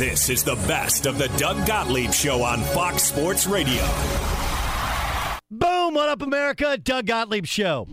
[0.00, 3.82] This is the best of the Doug Gottlieb Show on Fox Sports Radio.
[5.50, 5.92] Boom!
[5.92, 6.78] What up, America?
[6.78, 7.86] Doug Gottlieb Show.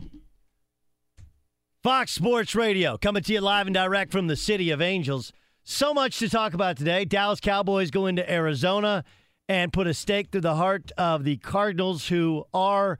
[1.83, 5.33] Fox Sports Radio, coming to you live and direct from the City of Angels.
[5.65, 7.03] So much to talk about today.
[7.03, 9.03] Dallas Cowboys go into Arizona
[9.49, 12.99] and put a stake through the heart of the Cardinals, who are,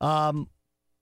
[0.00, 0.48] um,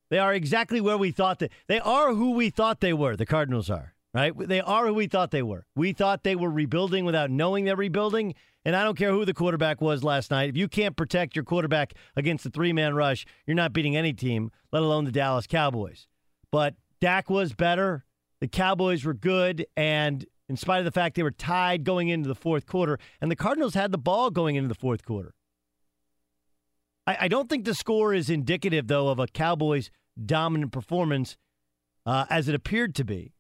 [0.08, 2.14] they are exactly where we thought that they are.
[2.14, 3.16] Who we thought they were.
[3.16, 4.48] The Cardinals are right.
[4.48, 5.66] They are who we thought they were.
[5.74, 8.34] We thought they were rebuilding without knowing they're rebuilding.
[8.64, 10.48] And I don't care who the quarterback was last night.
[10.48, 14.12] If you can't protect your quarterback against the three man rush, you're not beating any
[14.12, 16.06] team, let alone the Dallas Cowboys.
[16.50, 18.04] But Dak was better.
[18.40, 19.66] The Cowboys were good.
[19.76, 23.30] And in spite of the fact they were tied going into the fourth quarter, and
[23.30, 25.34] the Cardinals had the ball going into the fourth quarter.
[27.06, 29.90] I, I don't think the score is indicative, though, of a Cowboys
[30.22, 31.36] dominant performance
[32.06, 33.33] uh, as it appeared to be.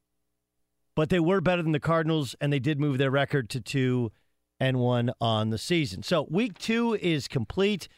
[0.96, 4.12] But they were better than the Cardinals, and they did move their record to two
[4.60, 6.02] and one on the season.
[6.02, 7.88] So week two is complete.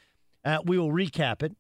[0.44, 1.54] Uh, we will recap it.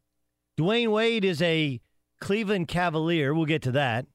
[0.58, 1.80] Dwyane Wade is a
[2.20, 3.34] Cleveland Cavalier.
[3.34, 4.06] We'll get to that.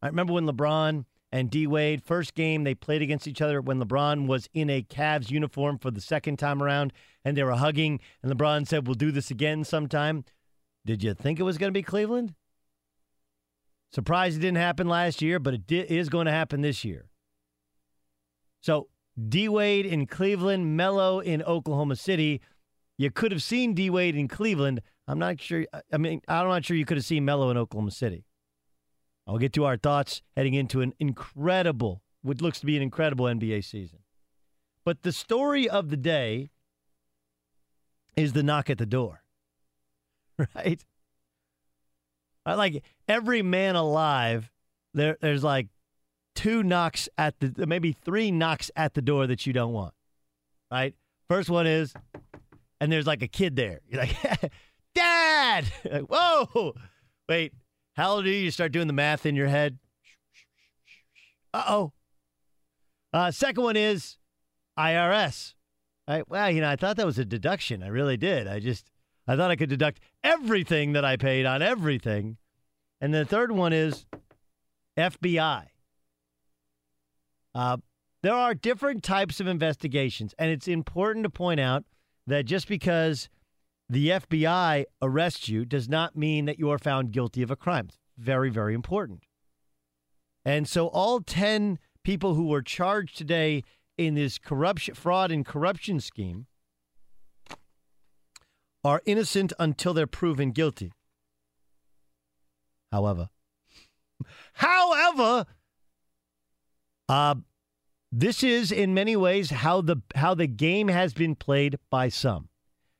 [0.00, 3.82] I remember when LeBron and D Wade, first game they played against each other when
[3.82, 6.92] LeBron was in a Cavs uniform for the second time around,
[7.24, 10.24] and they were hugging, and LeBron said, We'll do this again sometime.
[10.86, 12.34] Did you think it was going to be Cleveland?
[13.92, 17.10] Surprised it didn't happen last year, but it di- is going to happen this year.
[18.60, 18.88] So,
[19.28, 22.40] D Wade in Cleveland, Melo in Oklahoma City.
[22.96, 24.80] You could have seen D Wade in Cleveland.
[25.08, 25.66] I'm not sure.
[25.92, 28.26] I mean, I'm not sure you could have seen Melo in Oklahoma City.
[29.26, 33.26] I'll get to our thoughts heading into an incredible, what looks to be an incredible
[33.26, 34.00] NBA season.
[34.84, 36.50] But the story of the day
[38.16, 39.22] is the knock at the door,
[40.54, 40.84] right?
[42.56, 44.50] Like every man alive.
[44.94, 45.68] There, there's like
[46.34, 49.94] two knocks at the, maybe three knocks at the door that you don't want,
[50.70, 50.94] right?
[51.28, 51.94] First one is,
[52.80, 53.80] and there's like a kid there.
[53.88, 54.16] You're like,
[54.94, 55.66] Dad!
[55.90, 56.74] Like, Whoa!
[57.28, 57.52] Wait,
[57.96, 58.34] How old are you?
[58.34, 59.78] You start doing the math in your head.
[61.54, 61.92] Uh-oh.
[63.12, 64.16] Uh Second one is
[64.78, 65.54] IRS.
[66.08, 66.28] Right?
[66.28, 67.82] Well, you know, I thought that was a deduction.
[67.82, 68.48] I really did.
[68.48, 68.90] I just,
[69.30, 72.36] I thought I could deduct everything that I paid on everything.
[73.00, 74.04] And the third one is
[74.98, 75.66] FBI.
[77.54, 77.76] Uh,
[78.24, 81.84] there are different types of investigations, and it's important to point out
[82.26, 83.28] that just because
[83.88, 87.84] the FBI arrests you does not mean that you are found guilty of a crime.
[87.86, 89.22] It's very, very important.
[90.44, 93.62] And so, all 10 people who were charged today
[93.96, 96.48] in this corruption, fraud, and corruption scheme
[98.84, 100.92] are innocent until they're proven guilty.
[102.92, 103.28] However,
[104.54, 105.46] however,
[107.08, 107.34] uh,
[108.12, 112.48] this is in many ways how the how the game has been played by some.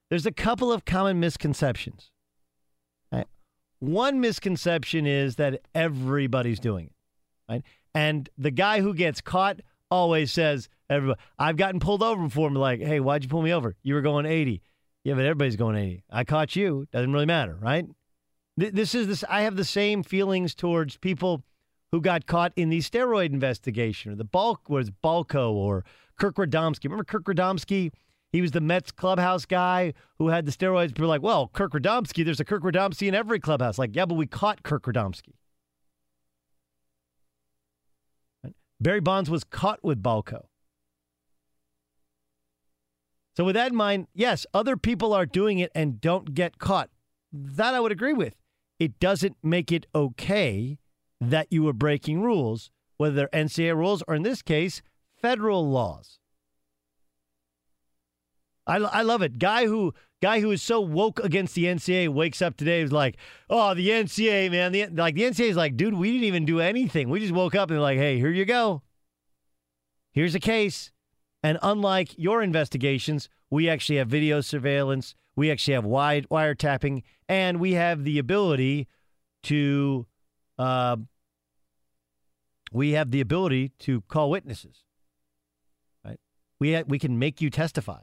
[0.08, 2.10] There's a couple of common misconceptions.
[3.12, 3.26] Right?
[3.78, 6.92] One misconception is that everybody's doing it,
[7.48, 7.62] right?
[7.94, 9.60] And the guy who gets caught
[9.90, 13.52] always says, "Everybody, I've gotten pulled over before." I'm like, "Hey, why'd you pull me
[13.52, 13.74] over?
[13.82, 14.62] You were going 80."
[15.04, 16.04] Yeah, but everybody's going 80.
[16.10, 16.86] I caught you.
[16.92, 17.86] Doesn't really matter, right?
[18.56, 19.24] This is this.
[19.28, 21.42] I have the same feelings towards people
[21.92, 25.84] who got caught in the steroid investigation or the bulk was Balco or
[26.18, 26.84] Kirk Radomski.
[26.84, 27.90] Remember Kirk Radomski?
[28.32, 30.88] He was the Mets clubhouse guy who had the steroids.
[30.88, 33.78] People were like, well, Kirk Radomski, there's a Kirk Radomski in every clubhouse.
[33.78, 35.32] Like, yeah, but we caught Kirk Radomski.
[38.80, 40.44] Barry Bonds was caught with Balco.
[43.36, 46.90] So, with that in mind, yes, other people are doing it and don't get caught.
[47.32, 48.36] That I would agree with.
[48.78, 50.78] It doesn't make it okay
[51.20, 54.82] that you were breaking rules, whether they're NCAA rules or, in this case,
[55.20, 56.18] federal laws.
[58.66, 59.38] I, I love it.
[59.38, 63.16] Guy who guy who is so woke against the NCAA wakes up today is like,
[63.48, 66.60] oh, the NCAA man, the like the NCAA is like, dude, we didn't even do
[66.60, 67.08] anything.
[67.08, 68.82] We just woke up and like, hey, here you go.
[70.12, 70.92] Here's a case.
[71.42, 77.58] And unlike your investigations, we actually have video surveillance, we actually have wide wiretapping, and
[77.58, 78.88] we have the ability
[79.44, 80.06] to
[80.58, 80.96] uh,
[82.72, 84.84] we have the ability to call witnesses.
[86.04, 86.20] Right?
[86.58, 88.02] We ha- we can make you testify.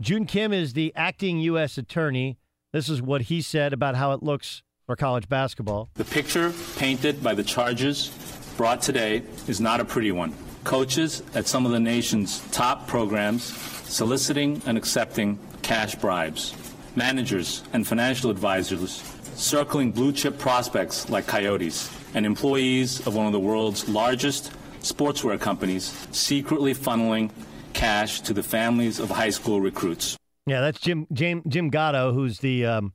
[0.00, 1.78] Joon Kim is the acting U.S.
[1.78, 2.38] attorney.
[2.72, 5.90] This is what he said about how it looks for college basketball.
[5.94, 8.08] The picture painted by the charges
[8.52, 10.34] brought today is not a pretty one.
[10.64, 16.54] Coaches at some of the nation's top programs soliciting and accepting cash bribes.
[16.94, 19.02] Managers and financial advisors
[19.34, 21.90] circling blue chip prospects like coyotes.
[22.14, 27.30] And employees of one of the world's largest sportswear companies secretly funneling
[27.72, 30.16] cash to the families of high school recruits.
[30.46, 32.92] Yeah, that's Jim Jim, Jim Gatto, who's the um,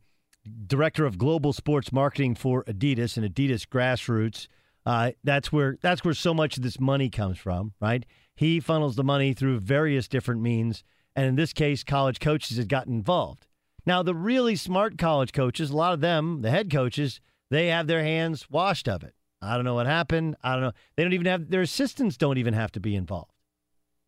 [0.68, 4.48] director of global sports marketing for Adidas and Adidas Grassroots.
[4.88, 8.06] Uh, that's where that's where so much of this money comes from, right?
[8.36, 12.70] He funnels the money through various different means, and in this case, college coaches have
[12.70, 13.48] gotten involved.
[13.86, 17.20] Now, the really smart college coaches, a lot of them, the head coaches,
[17.50, 19.14] they have their hands washed of it.
[19.42, 20.38] I don't know what happened.
[20.42, 20.72] I don't know.
[20.96, 23.34] They don't even have their assistants don't even have to be involved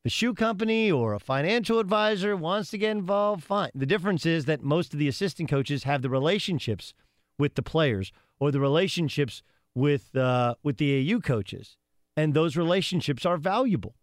[0.03, 3.69] the shoe company or a financial advisor wants to get involved, fine.
[3.75, 6.93] The difference is that most of the assistant coaches have the relationships
[7.37, 9.43] with the players or the relationships
[9.75, 11.77] with uh, with the AU coaches,
[12.15, 13.95] and those relationships are valuable.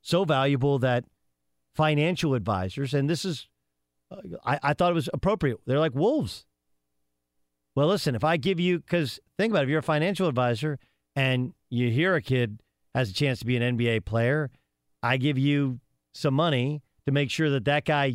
[0.00, 1.04] So valuable that
[1.74, 3.48] financial advisors, and this is,
[4.10, 5.58] uh, I, I thought it was appropriate.
[5.66, 6.46] They're like wolves.
[7.74, 10.78] Well, listen, if I give you, because think about it, if you're a financial advisor
[11.14, 12.60] and you hear a kid
[12.94, 14.50] has a chance to be an NBA player
[15.02, 15.80] I give you
[16.12, 18.14] some money to make sure that that guy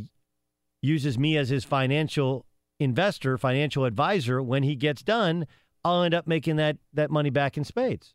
[0.82, 2.46] uses me as his financial
[2.80, 4.42] investor, financial advisor.
[4.42, 5.48] When he gets done,
[5.84, 8.14] I'll end up making that, that money back in spades.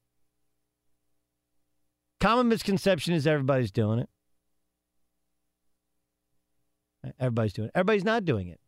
[2.20, 4.08] Common misconception is everybody's doing it.
[7.20, 7.72] Everybody's doing it.
[7.74, 8.60] Everybody's not doing it.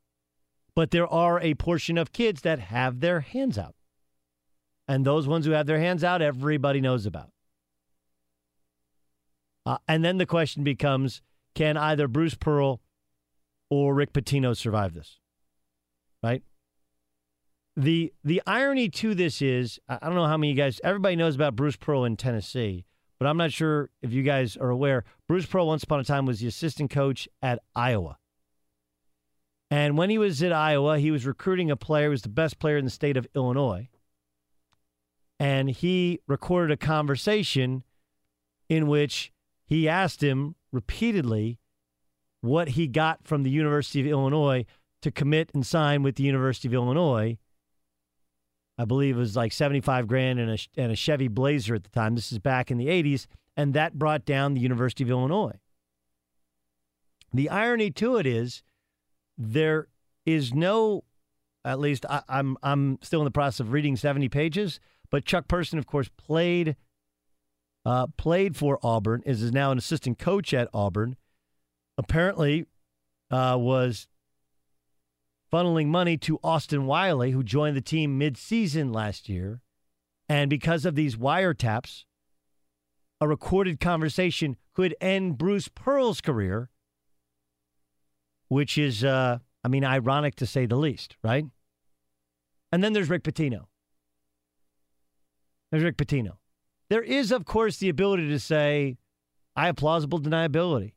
[0.75, 3.75] But there are a portion of kids that have their hands out.
[4.87, 7.31] And those ones who have their hands out, everybody knows about.
[9.67, 11.23] Uh, and then the question becomes
[11.55, 12.81] can either Bruce Pearl
[13.69, 15.19] or Rick Pitino survive this?
[16.23, 16.43] Right?
[17.81, 21.57] The the irony to this is I don't know how many guys everybody knows about
[21.57, 22.85] Bruce Pearl in Tennessee,
[23.19, 25.05] but I'm not sure if you guys are aware.
[25.27, 28.19] Bruce Pearl once upon a time was the assistant coach at Iowa.
[29.71, 32.59] And when he was at Iowa, he was recruiting a player who was the best
[32.59, 33.89] player in the state of Illinois.
[35.39, 37.85] And he recorded a conversation
[38.69, 39.33] in which
[39.65, 41.59] he asked him repeatedly
[42.43, 44.67] what he got from the University of Illinois
[45.01, 47.39] to commit and sign with the University of Illinois.
[48.81, 51.91] I believe it was like 75 grand and a, and a Chevy Blazer at the
[51.91, 52.15] time.
[52.15, 53.27] This is back in the 80s.
[53.55, 55.59] And that brought down the University of Illinois.
[57.31, 58.63] The irony to it is
[59.37, 59.89] there
[60.25, 61.05] is no,
[61.63, 65.47] at least I, I'm, I'm still in the process of reading 70 pages, but Chuck
[65.47, 66.75] Person, of course, played
[67.85, 71.17] uh, played for Auburn, is, is now an assistant coach at Auburn.
[71.97, 72.67] Apparently,
[73.31, 74.07] uh, was
[75.53, 79.61] funneling money to Austin Wiley, who joined the team mid-season last year,
[80.29, 82.05] and because of these wiretaps,
[83.21, 86.71] a recorded conversation could end Bruce Pearl's career,
[88.49, 91.45] which is, uh, I mean, ironic to say the least, right?
[92.73, 93.67] And then there's Rick Pitino.
[95.71, 96.39] There's Rick Pitino.
[96.89, 98.97] There is, of course, the ability to say,
[99.55, 100.95] I have plausible deniability.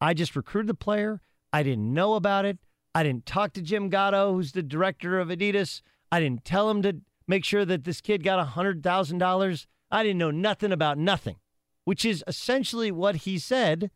[0.00, 1.20] I just recruited the player.
[1.52, 2.58] I didn't know about it.
[2.94, 5.82] I didn't talk to Jim Gatto, who's the director of Adidas.
[6.10, 9.66] I didn't tell him to make sure that this kid got $100,000.
[9.92, 11.36] I didn't know nothing about nothing,
[11.84, 13.90] which is essentially what he said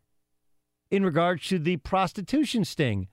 [0.89, 3.09] in regards to the prostitution sting,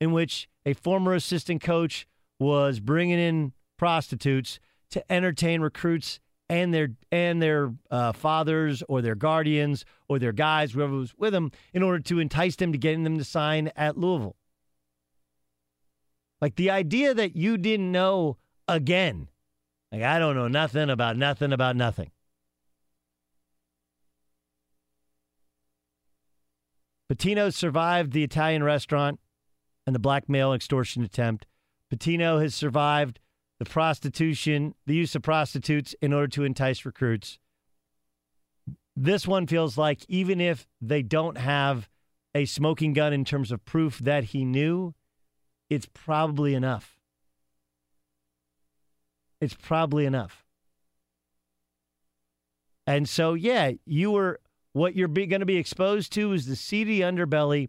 [0.00, 2.06] in which a former assistant coach
[2.38, 4.58] was bringing in prostitutes
[4.90, 10.72] to entertain recruits and their and their uh, fathers or their guardians or their guys,
[10.72, 13.98] whoever was with them, in order to entice them to getting them to sign at
[13.98, 14.36] Louisville.
[16.40, 18.36] Like the idea that you didn't know
[18.68, 19.28] again,
[19.90, 22.10] like I don't know nothing about nothing about nothing.
[27.10, 29.20] Pitino survived the Italian restaurant
[29.86, 31.46] and the blackmail extortion attempt.
[31.92, 33.20] Pitino has survived
[33.58, 37.38] the prostitution, the use of prostitutes in order to entice recruits.
[38.96, 41.88] This one feels like even if they don't have
[42.34, 44.94] a smoking gun in terms of proof that he knew,
[45.68, 46.98] it's probably enough.
[49.40, 50.44] It's probably enough.
[52.86, 54.40] And so, yeah, you were
[54.72, 57.68] what you're going to be exposed to is the seedy underbelly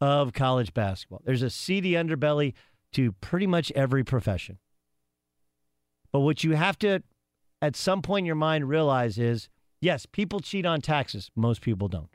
[0.00, 1.20] of college basketball.
[1.24, 2.54] There's a seedy underbelly
[2.92, 4.58] to pretty much every profession.
[6.12, 7.02] But what you have to,
[7.60, 9.48] at some point in your mind, realize is
[9.80, 11.30] yes, people cheat on taxes.
[11.34, 12.10] Most people don't.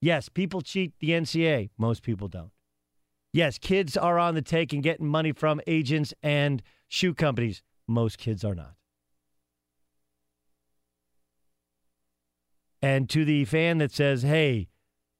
[0.00, 1.70] Yes, people cheat the NCA.
[1.76, 2.52] Most people don't.
[3.38, 7.62] Yes, kids are on the take and getting money from agents and shoe companies.
[7.86, 8.72] Most kids are not.
[12.82, 14.66] And to the fan that says, hey,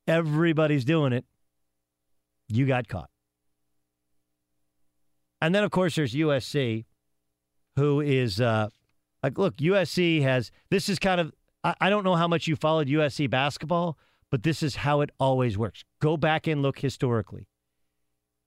[0.08, 1.26] everybody's doing it,
[2.48, 3.08] you got caught.
[5.40, 6.86] And then, of course, there's USC,
[7.76, 8.70] who is uh,
[9.22, 11.32] like, look, USC has this is kind of
[11.62, 13.96] I, I don't know how much you followed USC basketball,
[14.28, 15.84] but this is how it always works.
[16.00, 17.46] Go back and look historically.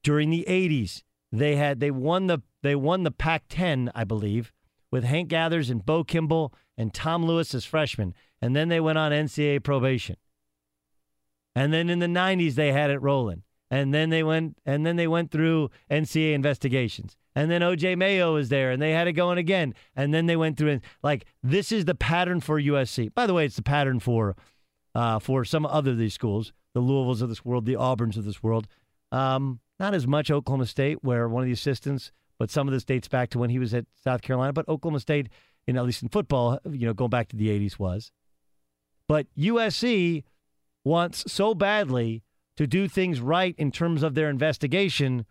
[0.03, 4.51] During the '80s, they had they won the they won the Pac-10, I believe,
[4.91, 8.97] with Hank Gathers and Bo Kimble and Tom Lewis as freshmen, and then they went
[8.97, 10.17] on NCAA probation.
[11.55, 14.97] And then in the '90s, they had it rolling, and then they went and then
[14.97, 17.15] they went through NCAA investigations.
[17.33, 19.73] And then OJ Mayo was there and they had it going again.
[19.95, 23.13] And then they went through and like this is the pattern for USC.
[23.13, 24.35] By the way, it's the pattern for
[24.93, 28.25] uh, for some other of these schools, the Louisvilles of this world, the Auburns of
[28.25, 28.67] this world.
[29.11, 32.83] Um, not as much Oklahoma State, where one of the assistants, but some of this
[32.83, 34.53] dates back to when he was at South Carolina.
[34.53, 35.29] But Oklahoma State,
[35.67, 38.11] in at least in football, you know, going back to the '80s was.
[39.07, 40.23] But USC
[40.83, 42.23] wants so badly
[42.57, 45.25] to do things right in terms of their investigation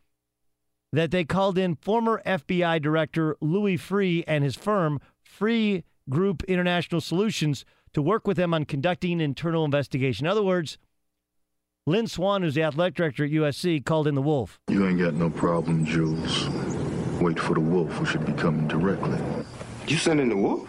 [0.93, 7.01] that they called in former FBI Director Louis Freeh and his firm, Freeh Group International
[7.01, 10.27] Solutions, to work with them on conducting an internal investigation.
[10.27, 10.79] In other words,
[11.87, 14.61] Lynn Swann, who's the athletic director at USC, called in the wolf.
[14.69, 16.49] You ain't got no problem, Jules.
[17.21, 19.19] Wait for the wolf, who should be coming directly.
[19.87, 20.69] You sending the wolf?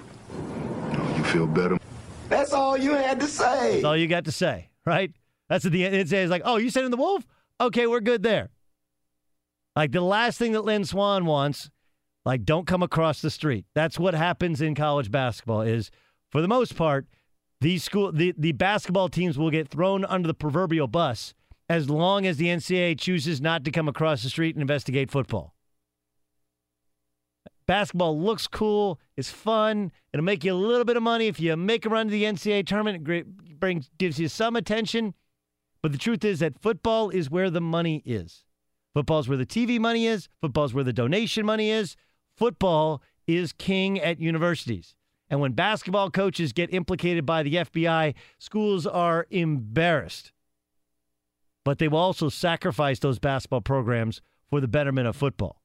[0.94, 1.78] No, you feel better?
[2.30, 3.74] That's all you had to say.
[3.74, 5.12] That's all you got to say, right?
[5.50, 5.96] That's at the end.
[5.96, 7.28] It's like, oh, you sending the wolf?
[7.60, 8.50] Okay, we're good there.
[9.76, 11.70] Like the last thing that Lynn Swann wants,
[12.26, 13.66] like don't come across the street.
[13.76, 15.92] That's what happens in college basketball is
[16.30, 17.06] for the most part,
[17.62, 21.34] these school the, the basketball teams will get thrown under the proverbial bus
[21.70, 25.56] as long as the NCAA chooses not to come across the street and investigate football.
[27.68, 31.56] Basketball looks cool, it's fun, it'll make you a little bit of money if you
[31.56, 33.08] make a run to the NCAA tournament.
[33.08, 35.14] It brings gives you some attention,
[35.82, 38.44] but the truth is that football is where the money is.
[38.94, 40.28] Football's where the TV money is.
[40.42, 41.96] Football's where the donation money is.
[42.36, 44.96] Football is king at universities.
[45.32, 50.34] And when basketball coaches get implicated by the FBI, schools are embarrassed.
[51.64, 55.62] But they will also sacrifice those basketball programs for the betterment of football.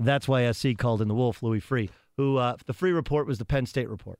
[0.00, 3.38] That's why SC called in the Wolf, Louis Freeh, who uh, the Freeh report was
[3.38, 4.18] the Penn State report.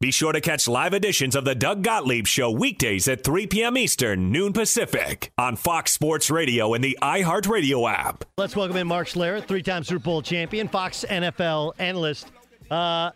[0.00, 3.76] Be sure to catch live editions of the Doug Gottlieb Show weekdays at 3 p.m.
[3.76, 8.24] Eastern, noon Pacific, on Fox Sports Radio and the iHeartRadio app.
[8.36, 12.30] Let's welcome in Mark Schlereth, three-time Super Bowl champion, Fox NFL analyst.
[12.70, 13.10] Uh,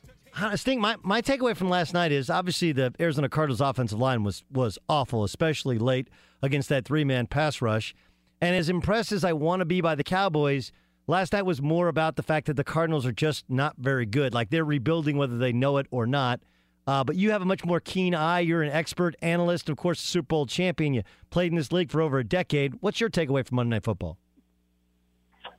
[0.54, 4.42] Stink, my, my takeaway from last night is obviously the Arizona Cardinals offensive line was
[4.50, 6.08] was awful, especially late
[6.42, 7.94] against that three-man pass rush.
[8.40, 10.72] And as impressed as I want to be by the Cowboys,
[11.06, 14.32] last night was more about the fact that the Cardinals are just not very good.
[14.32, 16.40] Like they're rebuilding whether they know it or not.
[16.86, 18.40] Uh, but you have a much more keen eye.
[18.40, 20.94] You're an expert analyst, of course, Super Bowl champion.
[20.94, 22.74] You played in this league for over a decade.
[22.80, 24.18] What's your takeaway from Monday Night Football?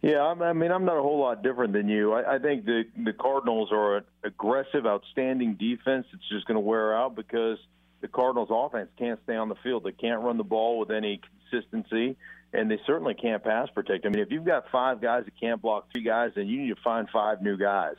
[0.03, 2.11] Yeah, I mean, I'm not a whole lot different than you.
[2.11, 6.05] I, I think the the Cardinals are an aggressive, outstanding defense.
[6.11, 7.57] It's just going to wear out because
[8.01, 9.85] the Cardinals' offense can't stay on the field.
[9.85, 12.17] They can't run the ball with any consistency,
[12.51, 14.05] and they certainly can't pass protect.
[14.05, 16.75] I mean, if you've got five guys that can't block three guys, then you need
[16.75, 17.95] to find five new guys.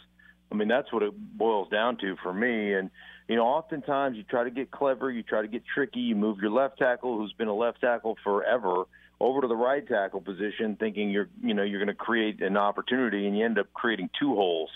[0.52, 2.74] I mean, that's what it boils down to for me.
[2.74, 2.90] And
[3.28, 6.36] you know, oftentimes you try to get clever, you try to get tricky, you move
[6.42, 8.84] your left tackle, who's been a left tackle forever,
[9.20, 12.56] over to the right tackle position, thinking you're, you know, you're going to create an
[12.56, 14.70] opportunity, and you end up creating two holes.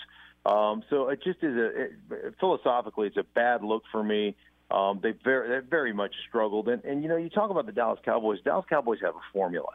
[0.45, 1.91] Um, so it just is a it,
[2.39, 4.35] philosophically, it's a bad look for me.
[4.71, 7.71] Um, they very, they very much struggled, and and you know, you talk about the
[7.71, 8.39] Dallas Cowboys.
[8.43, 9.69] Dallas Cowboys have a formula.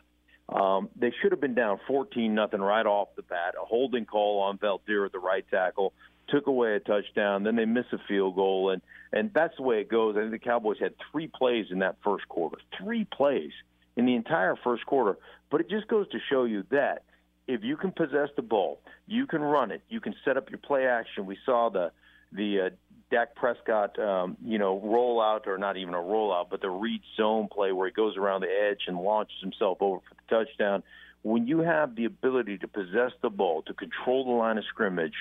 [0.49, 3.55] Um, they should have been down 14 nothing right off the bat.
[3.61, 5.95] A holding call on Veldheer at the right tackle
[6.29, 9.81] took away a touchdown, then they miss a field goal, and and that's the way
[9.81, 10.17] it goes.
[10.17, 13.53] I think the Cowboys had three plays in that first quarter, three plays
[13.97, 15.19] in the entire first quarter.
[15.51, 17.05] But it just goes to show you that
[17.47, 20.59] if you can possess the ball, you can run it, you can set up your
[20.59, 21.27] play action.
[21.27, 21.93] We saw the
[22.33, 22.71] the uh,
[23.11, 27.49] Dak Prescott, um, you know, rollout or not even a rollout, but the read zone
[27.49, 30.83] play where he goes around the edge and launches himself over for the touchdown.
[31.23, 35.15] When you have the ability to possess the ball, to control the line of scrimmage,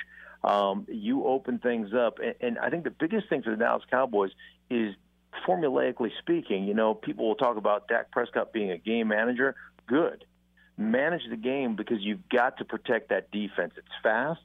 [0.43, 2.17] um, you open things up.
[2.19, 4.31] And, and I think the biggest thing for the Dallas Cowboys
[4.69, 4.95] is
[5.47, 9.55] formulaically speaking, you know, people will talk about Dak Prescott being a game manager.
[9.87, 10.25] Good.
[10.77, 13.73] Manage the game because you've got to protect that defense.
[13.77, 14.41] It's fast,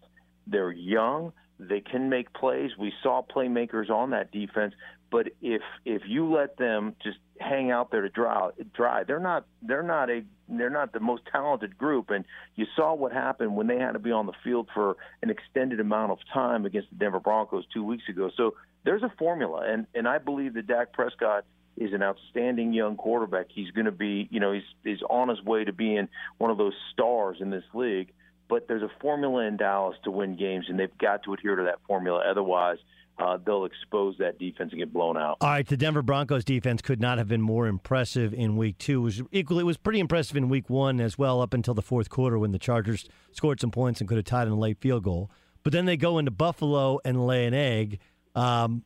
[0.46, 2.70] they're young, they can make plays.
[2.78, 4.74] We saw playmakers on that defense,
[5.10, 9.46] but if if you let them just hang out there to dry, dry, they're not
[9.62, 12.10] they're not a they're not the most talented group.
[12.10, 12.24] And
[12.56, 15.80] you saw what happened when they had to be on the field for an extended
[15.80, 18.30] amount of time against the Denver Broncos two weeks ago.
[18.36, 21.44] So there's a formula, and and I believe that Dak Prescott
[21.76, 23.46] is an outstanding young quarterback.
[23.54, 26.58] He's going to be, you know, he's he's on his way to being one of
[26.58, 28.12] those stars in this league
[28.48, 31.64] but there's a formula in Dallas to win games, and they've got to adhere to
[31.64, 32.24] that formula.
[32.28, 32.78] Otherwise,
[33.18, 35.36] uh, they'll expose that defense and get blown out.
[35.40, 39.00] All right, the Denver Broncos defense could not have been more impressive in Week Two.
[39.00, 41.82] It was equally, it was pretty impressive in Week One as well, up until the
[41.82, 44.78] fourth quarter when the Chargers scored some points and could have tied in a late
[44.80, 45.30] field goal.
[45.62, 47.98] But then they go into Buffalo and lay an egg.
[48.34, 48.84] Um,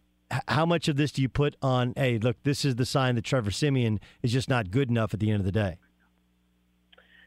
[0.49, 1.93] how much of this do you put on?
[1.97, 5.21] Hey, look, this is the sign that Trevor Siemian is just not good enough at
[5.21, 5.79] the end of the day.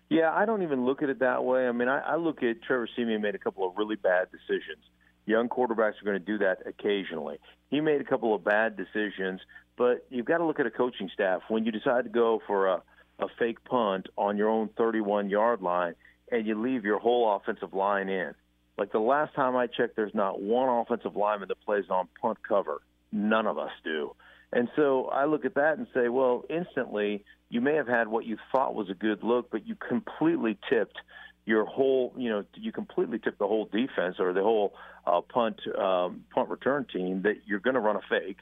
[0.10, 1.68] Yeah, I don't even look at it that way.
[1.68, 4.84] I mean, I, I look at Trevor Siemian made a couple of really bad decisions.
[5.26, 7.38] Young quarterbacks are going to do that occasionally.
[7.70, 9.42] He made a couple of bad decisions,
[9.76, 11.42] but you've got to look at a coaching staff.
[11.48, 12.84] When you decide to go for a,
[13.18, 15.96] a fake punt on your own 31 yard line
[16.32, 18.36] and you leave your whole offensive line in,
[18.78, 22.40] like the last time I checked, there's not one offensive lineman that plays on punt
[22.48, 22.82] cover.
[23.12, 24.16] None of us do.
[24.52, 28.26] And so I look at that and say, well, instantly you may have had what
[28.26, 30.98] you thought was a good look, but you completely tipped
[31.46, 34.74] your whole, you know, you completely tipped the whole defense or the whole
[35.06, 38.38] uh, punt um, punt return team that you're going to run a fake.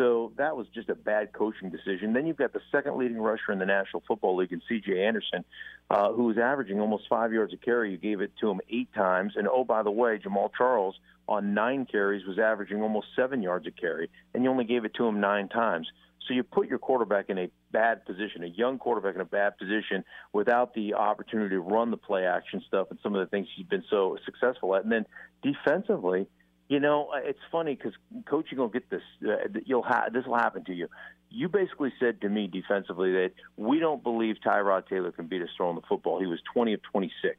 [0.00, 2.14] So that was just a bad coaching decision.
[2.14, 5.04] Then you've got the second leading rusher in the National Football League in C.J.
[5.04, 5.44] Anderson,
[5.90, 7.90] uh, who was averaging almost five yards a carry.
[7.90, 9.34] You gave it to him eight times.
[9.36, 13.66] And oh, by the way, Jamaal Charles on nine carries was averaging almost seven yards
[13.66, 15.86] a carry, and you only gave it to him nine times.
[16.26, 19.58] So you put your quarterback in a bad position, a young quarterback in a bad
[19.58, 23.48] position, without the opportunity to run the play action stuff and some of the things
[23.54, 24.84] he's been so successful at.
[24.84, 25.06] And then
[25.42, 26.26] defensively,
[26.70, 27.94] you know, it's funny because
[28.26, 29.02] coaching will get this.
[29.28, 30.86] Uh, you'll have this will happen to you.
[31.28, 35.48] You basically said to me defensively that we don't believe Tyrod Taylor can beat us
[35.56, 36.20] throwing the football.
[36.20, 37.34] He was 20 of 26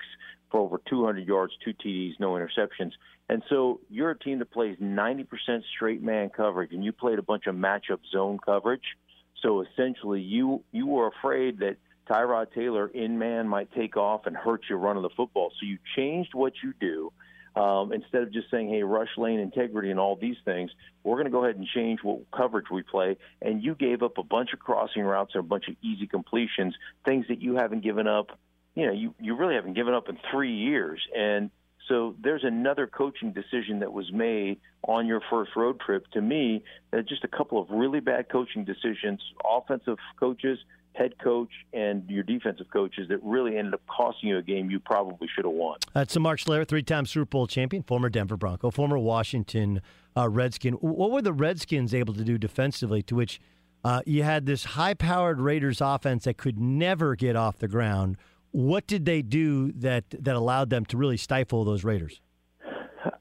[0.52, 2.92] for over 200 yards, two TDs, no interceptions.
[3.30, 5.28] And so you're a team that plays 90%
[5.76, 8.98] straight man coverage, and you played a bunch of matchup zone coverage.
[9.42, 11.78] So essentially, you you were afraid that
[12.10, 15.54] Tyrod Taylor in man might take off and hurt you running the football.
[15.58, 17.14] So you changed what you do.
[17.56, 20.72] Um, instead of just saying, "Hey, rush lane integrity and all these things,"
[21.04, 23.18] we're going to go ahead and change what coverage we play.
[23.42, 26.76] And you gave up a bunch of crossing routes and a bunch of easy completions,
[27.04, 28.38] things that you haven't given up
[28.76, 31.52] you know, you you really haven't given up in three years, and
[31.88, 36.06] so there's another coaching decision that was made on your first road trip.
[36.12, 36.64] To me,
[37.06, 40.60] just a couple of really bad coaching decisions, offensive coaches,
[40.94, 44.80] head coach, and your defensive coaches that really ended up costing you a game you
[44.80, 45.78] probably should have won.
[45.94, 49.82] That's Mark Schlereth, three-time Super Bowl champion, former Denver Bronco, former Washington
[50.18, 50.74] uh, Redskin.
[50.76, 53.40] What were the Redskins able to do defensively to which
[53.84, 58.18] uh, you had this high-powered Raiders offense that could never get off the ground?
[58.52, 62.20] What did they do that that allowed them to really stifle those Raiders?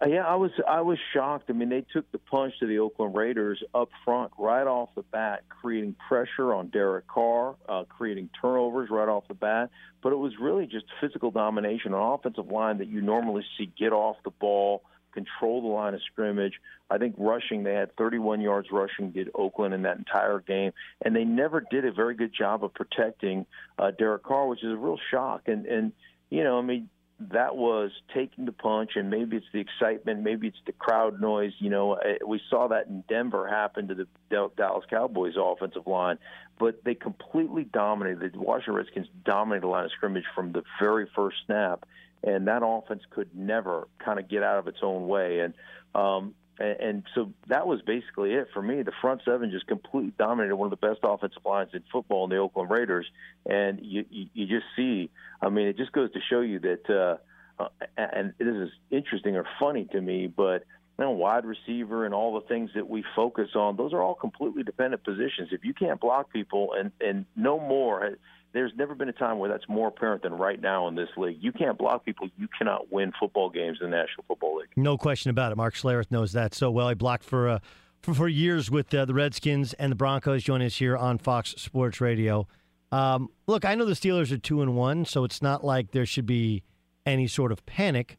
[0.06, 1.46] Yeah, I was I was shocked.
[1.48, 5.02] I mean, they took the punch to the Oakland Raiders up front right off the
[5.02, 9.70] bat, creating pressure on Derek Carr, uh, creating turnovers right off the bat.
[10.02, 13.92] But it was really just physical domination on offensive line that you normally see get
[13.92, 16.54] off the ball, control the line of scrimmage.
[16.90, 21.14] I think rushing, they had 31 yards rushing, did Oakland in that entire game, and
[21.14, 23.46] they never did a very good job of protecting
[23.78, 25.42] uh, Derek Carr, which is a real shock.
[25.46, 25.92] And and
[26.30, 26.88] you know, I mean,
[27.28, 31.52] that was taking the punch, and maybe it's the excitement, maybe it's the crowd noise.
[31.58, 36.18] You know, we saw that in Denver happen to the Dallas Cowboys offensive line,
[36.58, 38.32] but they completely dominated.
[38.32, 41.84] The Washington Redskins dominated the line of scrimmage from the very first snap,
[42.22, 45.40] and that offense could never kind of get out of its own way.
[45.40, 45.54] And
[45.94, 48.82] um, and, and so that was basically it for me.
[48.82, 52.30] The front seven just completely dominated one of the best offensive lines in football in
[52.30, 53.06] the Oakland Raiders,
[53.46, 55.10] and you you, you just see.
[55.42, 56.88] I mean, it just goes to show you that.
[56.88, 57.16] Uh,
[57.58, 57.68] uh,
[57.98, 60.64] and this is interesting or funny to me, but
[60.98, 64.14] you know, wide receiver and all the things that we focus on, those are all
[64.14, 65.50] completely dependent positions.
[65.52, 68.16] If you can't block people and and no more
[68.52, 71.38] there's never been a time where that's more apparent than right now in this league.
[71.40, 72.28] You can't block people.
[72.36, 74.68] You cannot win football games in the National Football League.
[74.76, 75.56] No question about it.
[75.56, 76.88] Mark Schlereth knows that so well.
[76.88, 77.58] He blocked for uh,
[78.02, 80.42] for, for, years with uh, the Redskins and the Broncos.
[80.42, 82.48] Joining us here on Fox Sports Radio.
[82.92, 86.06] Um, look, I know the Steelers are two and one, so it's not like there
[86.06, 86.62] should be
[87.06, 88.16] any sort of panic.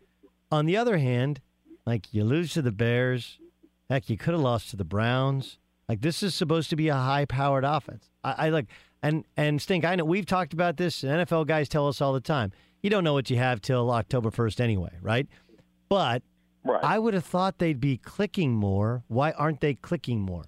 [0.51, 1.41] On the other hand,
[1.85, 3.39] like you lose to the Bears,
[3.89, 5.57] heck, you could have lost to the Browns.
[5.89, 8.09] Like this is supposed to be a high-powered offense.
[8.23, 8.67] I, I like
[9.01, 9.85] and and stink.
[9.85, 11.01] I know we've talked about this.
[11.01, 12.51] NFL guys tell us all the time.
[12.81, 15.27] You don't know what you have till October first anyway, right?
[15.89, 16.23] But
[16.63, 16.83] right.
[16.83, 19.03] I would have thought they'd be clicking more.
[19.07, 20.45] Why aren't they clicking more?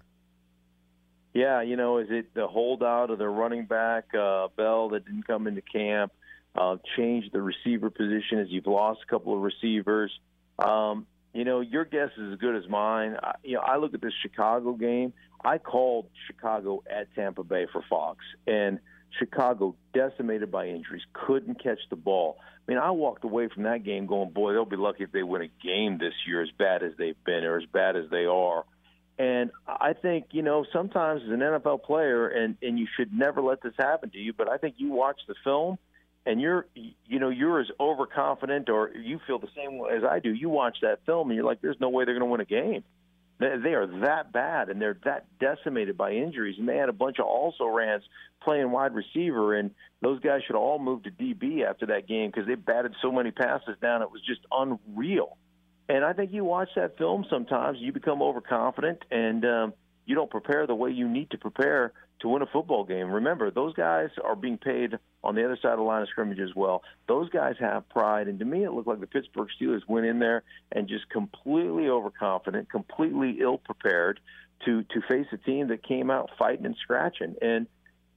[1.34, 5.26] Yeah, you know, is it the holdout of the running back uh, Bell that didn't
[5.26, 6.12] come into camp?
[6.56, 10.12] Uh, changed the receiver position as you've lost a couple of receivers.
[10.60, 13.18] Um, you know, your guess is as good as mine.
[13.22, 15.14] I, you know, I look at this Chicago game.
[15.44, 18.80] I called Chicago at Tampa Bay for Fox, and
[19.20, 22.38] Chicago decimated by injuries, couldn't catch the ball.
[22.68, 25.24] I mean, I walked away from that game going, boy, they'll be lucky if they
[25.24, 28.26] win a game this year as bad as they've been or as bad as they
[28.26, 28.64] are.
[29.20, 33.42] And I think, you know, sometimes as an NFL player, and, and you should never
[33.42, 35.78] let this happen to you, but I think you watch the film
[36.26, 40.20] and you're, you know, you're as overconfident or you feel the same way as I
[40.20, 40.34] do.
[40.34, 42.46] You watch that film and you're like, there's no way they're going to win a
[42.46, 42.84] game.
[43.40, 46.56] They are that bad and they're that decimated by injuries.
[46.60, 48.04] And they had a bunch of also rans
[48.42, 52.48] playing wide receiver, and those guys should all move to DB after that game because
[52.48, 54.02] they batted so many passes down.
[54.02, 55.38] It was just unreal.
[55.90, 59.74] And I think you watch that film sometimes, you become overconfident, and um,
[60.06, 63.12] you don't prepare the way you need to prepare to win a football game.
[63.12, 66.40] Remember, those guys are being paid on the other side of the line of scrimmage
[66.40, 66.84] as well.
[67.08, 70.20] Those guys have pride, and to me, it looked like the Pittsburgh Steelers went in
[70.20, 74.20] there and just completely overconfident, completely ill prepared
[74.66, 77.36] to to face a team that came out fighting and scratching.
[77.42, 77.68] And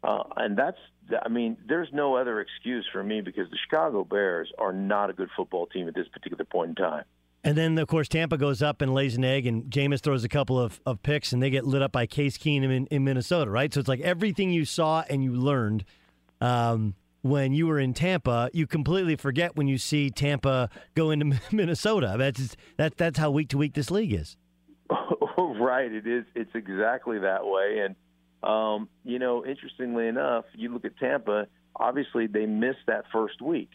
[0.04, 0.78] uh, and that's,
[1.24, 5.12] I mean, there's no other excuse for me because the Chicago Bears are not a
[5.12, 7.04] good football team at this particular point in time.
[7.44, 10.28] And then, of course, Tampa goes up and lays an egg, and Jameis throws a
[10.28, 13.50] couple of, of picks, and they get lit up by Case Keenum in, in Minnesota,
[13.50, 13.72] right?
[13.72, 15.84] So it's like everything you saw and you learned
[16.40, 21.40] um, when you were in Tampa, you completely forget when you see Tampa go into
[21.52, 22.16] Minnesota.
[22.18, 24.36] That's that, that's how week to week this league is.
[25.38, 26.24] right, it is.
[26.34, 27.84] It's exactly that way.
[27.84, 27.96] And
[28.48, 31.46] um, you know, interestingly enough, you look at Tampa.
[31.74, 33.70] Obviously, they missed that first week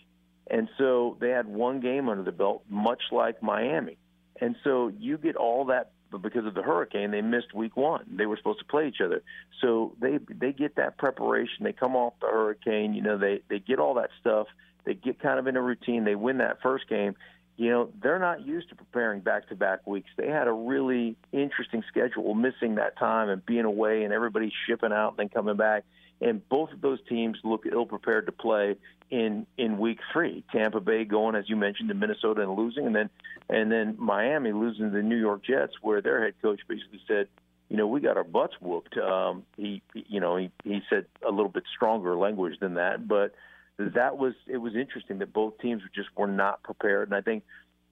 [0.49, 3.97] and so they had one game under the belt, much like Miami.
[4.39, 8.03] And so you get all that but because of the hurricane, they missed week one.
[8.17, 9.23] They were supposed to play each other,
[9.61, 11.63] so they they get that preparation.
[11.63, 14.47] They come off the hurricane, you know, they they get all that stuff.
[14.83, 16.03] They get kind of in a routine.
[16.03, 17.15] They win that first game.
[17.55, 20.09] You know, they're not used to preparing back to back weeks.
[20.17, 24.91] They had a really interesting schedule, missing that time and being away, and everybody shipping
[24.91, 25.85] out and then coming back
[26.21, 28.75] and both of those teams look ill prepared to play
[29.09, 30.43] in in week three.
[30.51, 33.09] Tampa Bay going, as you mentioned, to Minnesota and losing, and then
[33.49, 37.27] and then Miami losing to the New York Jets, where their head coach basically said,
[37.69, 38.97] you know, we got our butts whooped.
[38.97, 43.33] Um, he, you know, he he said a little bit stronger language than that, but
[43.77, 47.43] that was it was interesting that both teams just were not prepared, and I think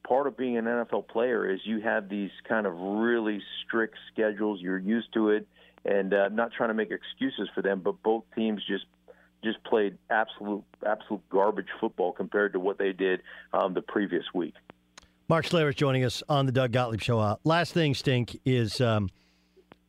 [0.08, 4.62] part of being an NFL player is you have these kind of really strict schedules.
[4.62, 5.48] You're used to it,
[5.86, 8.86] and uh, not trying to make excuses for them, but both teams just
[9.44, 13.22] just played absolute absolute garbage football compared to what they did
[13.54, 14.56] um, the previous week.
[15.30, 17.20] Mark Schlereth joining us on the Doug Gottlieb Show.
[17.20, 19.10] Uh, last thing, Stink, is um,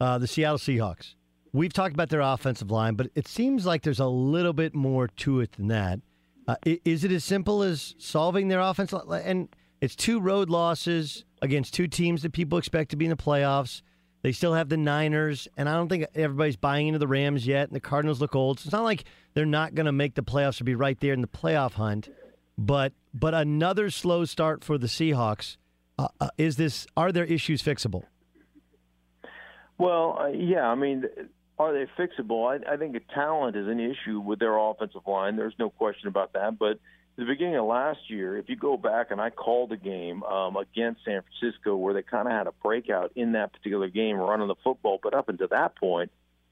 [0.01, 1.15] uh, the Seattle Seahawks.
[1.53, 5.09] We've talked about their offensive line, but it seems like there's a little bit more
[5.09, 6.01] to it than that.
[6.47, 8.93] Uh, is it as simple as solving their offense?
[8.93, 9.49] And
[9.81, 13.83] it's two road losses against two teams that people expect to be in the playoffs.
[14.23, 17.69] They still have the Niners, and I don't think everybody's buying into the Rams yet.
[17.69, 19.05] And the Cardinals look old, so it's not like
[19.35, 22.11] they're not going to make the playoffs or be right there in the playoff hunt.
[22.59, 25.57] But but another slow start for the Seahawks.
[25.99, 26.87] Uh, uh, is this?
[26.97, 28.05] Are their issues fixable?
[29.79, 30.67] Well, uh, yeah.
[30.67, 31.05] I mean,
[31.59, 32.47] are they fixable?
[32.47, 35.37] I, I think the talent is an issue with their offensive line.
[35.37, 36.59] There's no question about that.
[36.59, 36.79] But
[37.17, 40.57] the beginning of last year, if you go back and I called a game um,
[40.57, 44.49] against San Francisco where they kind of had a breakout in that particular game running
[44.49, 46.11] the football, but up until that point,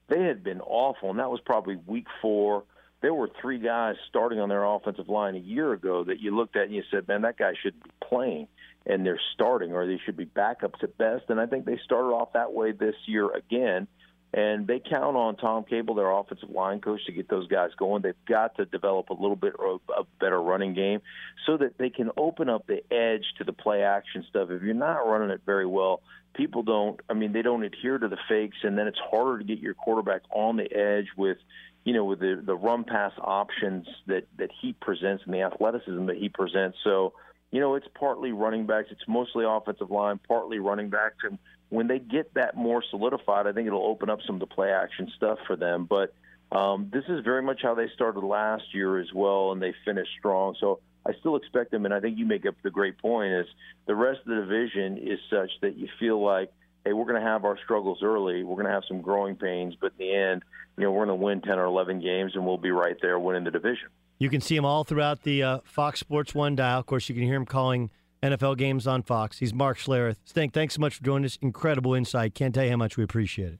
[0.09, 2.63] they had been awful, and that was probably week four.
[3.01, 6.55] There were three guys starting on their offensive line a year ago that you looked
[6.55, 8.47] at and you said, man, that guy should be playing,
[8.85, 11.25] and they're starting, or they should be backups at best.
[11.29, 13.87] And I think they started off that way this year again
[14.33, 18.03] and they count on Tom Cable, their offensive line coach, to get those guys going.
[18.03, 21.01] They've got to develop a little bit of a better running game
[21.47, 24.49] so that they can open up the edge to the play action stuff.
[24.51, 26.01] If you're not running it very well,
[26.35, 26.99] people don't.
[27.09, 29.73] I mean, they don't adhere to the fakes, and then it's harder to get your
[29.73, 31.37] quarterback on the edge with,
[31.83, 36.05] you know, with the the run pass options that that he presents and the athleticism
[36.05, 36.77] that he presents.
[36.83, 37.13] So.
[37.51, 38.89] You know, it's partly running backs.
[38.91, 41.39] It's mostly offensive line, partly running backs, and
[41.69, 44.71] when they get that more solidified, I think it'll open up some of the play
[44.71, 45.85] action stuff for them.
[45.85, 46.13] But
[46.51, 50.11] um, this is very much how they started last year as well, and they finished
[50.17, 50.55] strong.
[50.59, 53.45] So I still expect them, and I think you make up the great point is
[53.85, 56.51] the rest of the division is such that you feel like,
[56.85, 59.75] hey, we're going to have our struggles early, we're going to have some growing pains,
[59.79, 60.43] but in the end,
[60.77, 63.19] you know, we're going to win 10 or 11 games, and we'll be right there
[63.19, 63.89] winning the division.
[64.17, 66.79] You can see them all throughout the uh, Fox Sports One dial.
[66.79, 67.89] Of course, you can hear them calling
[68.21, 69.39] NFL games on Fox.
[69.39, 70.17] He's Mark Schlereth.
[70.25, 71.37] Stink, thanks so much for joining us.
[71.41, 72.35] Incredible insight.
[72.35, 73.59] Can't tell you how much we appreciate it.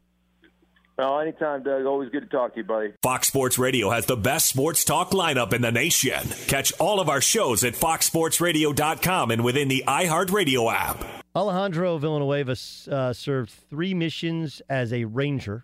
[1.01, 1.85] Oh, anytime, Doug.
[1.85, 2.91] Always good to talk to you, buddy.
[3.01, 6.19] Fox Sports Radio has the best sports talk lineup in the nation.
[6.47, 11.05] Catch all of our shows at foxsportsradio.com and within the iHeartRadio app.
[11.33, 12.57] Alejandro Villanueva
[12.91, 15.63] uh, served three missions as a ranger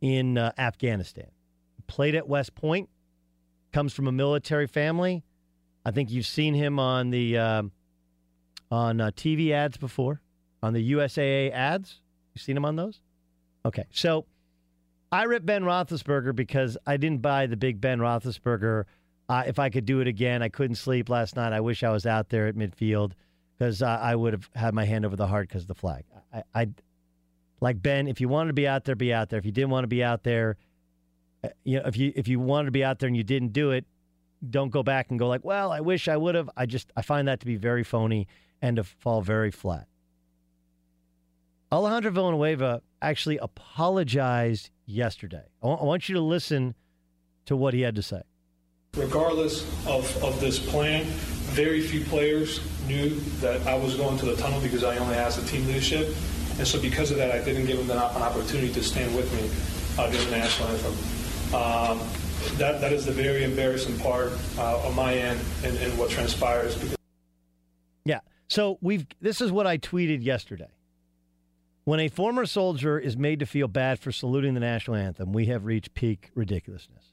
[0.00, 1.30] in uh, Afghanistan.
[1.86, 2.88] Played at West Point,
[3.72, 5.22] comes from a military family
[5.84, 7.62] I think you've seen him on the uh,
[8.70, 10.20] on uh, TV ads before,
[10.62, 12.00] on the USAA ads.
[12.34, 13.00] You've seen him on those.
[13.64, 14.26] Okay, so
[15.10, 18.84] I ripped Ben Roethlisberger because I didn't buy the big Ben Roethlisberger.
[19.28, 21.52] Uh, if I could do it again, I couldn't sleep last night.
[21.52, 23.12] I wish I was out there at midfield
[23.58, 26.04] because I would have had my hand over the heart because of the flag.
[26.32, 26.68] I, I
[27.60, 28.08] like Ben.
[28.08, 29.38] If you wanted to be out there, be out there.
[29.38, 30.56] If you didn't want to be out there,
[31.44, 33.52] uh, you know, if you if you wanted to be out there and you didn't
[33.52, 33.84] do it,
[34.48, 36.50] don't go back and go like, well, I wish I would have.
[36.56, 38.26] I just I find that to be very phony
[38.60, 39.86] and to fall very flat.
[41.70, 45.44] Alejandro Villanueva actually apologized yesterday.
[45.62, 46.74] I want you to listen
[47.46, 48.22] to what he had to say.
[48.94, 51.04] Regardless of, of this plan,
[51.54, 53.08] very few players knew
[53.40, 56.14] that I was going to the tunnel because I only asked the team leadership.
[56.58, 59.48] And so because of that, I didn't give them an opportunity to stand with me
[59.98, 61.54] uh, during the national anthem.
[61.54, 62.00] Um,
[62.58, 66.76] that that is the very embarrassing part uh, on my end and, and what transpires.
[66.76, 66.96] Because-
[68.04, 68.20] yeah.
[68.48, 70.70] So we've this is what I tweeted yesterday.
[71.84, 75.46] When a former soldier is made to feel bad for saluting the national anthem, we
[75.46, 77.04] have reached peak ridiculousness.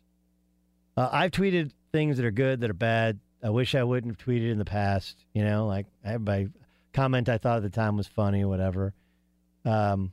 [0.96, 3.20] Uh, I've tweeted things that are good, that are bad.
[3.42, 5.26] I wish I wouldn't have tweeted in the past.
[5.34, 6.50] You know, like everybody
[6.94, 8.94] comment I thought at the time was funny or whatever.
[9.66, 10.12] Um,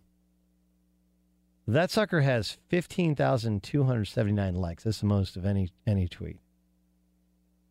[1.75, 4.85] that sucker has 15,279 likes.
[4.85, 6.39] That's the most of any any tweet.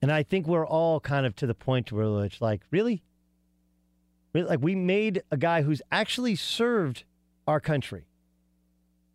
[0.01, 3.03] And I think we're all kind of to the point where it's like, really?
[4.34, 4.47] really?
[4.47, 7.05] Like we made a guy who's actually served
[7.47, 8.05] our country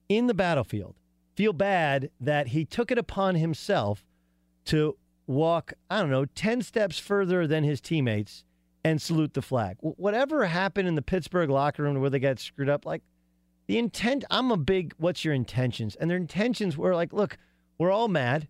[0.09, 0.97] in the battlefield
[1.37, 4.05] feel bad that he took it upon himself
[4.67, 8.45] to walk, I don't know, 10 steps further than his teammates
[8.85, 9.77] and salute the flag.
[9.81, 13.03] Whatever happened in the Pittsburgh locker room where they got screwed up, like
[13.71, 15.95] the intent, I'm a big, what's your intentions?
[15.95, 17.39] And their intentions were like, look,
[17.79, 18.49] we're all mad.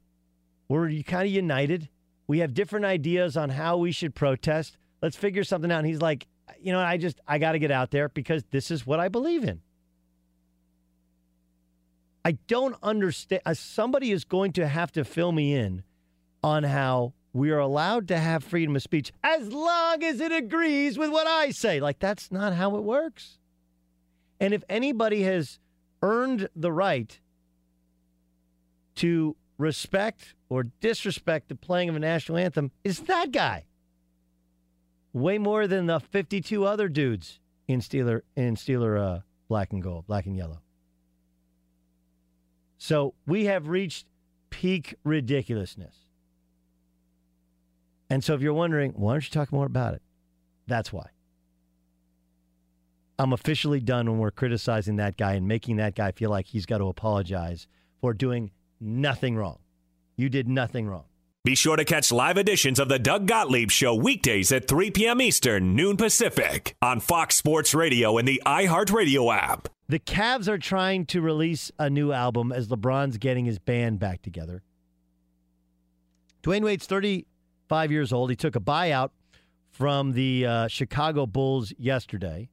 [0.66, 1.90] We're kind of united.
[2.26, 4.78] We have different ideas on how we should protest.
[5.02, 5.80] Let's figure something out.
[5.80, 6.26] And he's like,
[6.58, 9.08] you know, I just, I got to get out there because this is what I
[9.08, 9.60] believe in.
[12.24, 13.42] I don't understand.
[13.44, 15.82] Uh, somebody is going to have to fill me in
[16.42, 20.96] on how we are allowed to have freedom of speech as long as it agrees
[20.96, 21.78] with what I say.
[21.78, 23.36] Like, that's not how it works.
[24.40, 25.58] And if anybody has
[26.02, 27.20] earned the right
[28.96, 33.66] to respect or disrespect the playing of a national anthem, it's that guy.
[35.12, 40.06] Way more than the 52 other dudes in Steeler in Steeler uh, black and gold,
[40.06, 40.62] black and yellow.
[42.78, 44.06] So we have reached
[44.48, 45.94] peak ridiculousness.
[48.08, 50.02] And so if you're wondering, why don't you talk more about it?
[50.66, 51.10] That's why.
[53.20, 56.64] I'm officially done when we're criticizing that guy and making that guy feel like he's
[56.64, 57.66] got to apologize
[58.00, 59.58] for doing nothing wrong.
[60.16, 61.04] You did nothing wrong.
[61.44, 65.20] Be sure to catch live editions of the Doug Gottlieb Show weekdays at 3 p.m.
[65.20, 69.68] Eastern, noon Pacific, on Fox Sports Radio and the iHeartRadio app.
[69.86, 74.22] The Cavs are trying to release a new album as LeBron's getting his band back
[74.22, 74.62] together.
[76.42, 78.30] Dwyane Wade's 35 years old.
[78.30, 79.10] He took a buyout
[79.70, 82.48] from the uh, Chicago Bulls yesterday.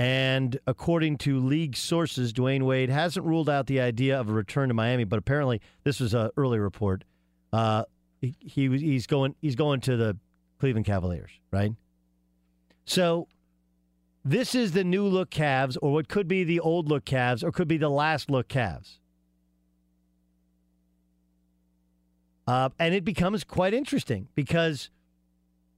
[0.00, 4.68] And according to league sources, Dwyane Wade hasn't ruled out the idea of a return
[4.68, 7.04] to Miami, but apparently this was an early report.
[7.52, 7.84] Uh,
[8.18, 10.16] he, he he's going he's going to the
[10.58, 11.72] Cleveland Cavaliers, right?
[12.86, 13.28] So
[14.24, 17.52] this is the new look Cavs, or what could be the old look Cavs, or
[17.52, 19.00] could be the last look Cavs.
[22.46, 24.88] Uh, and it becomes quite interesting because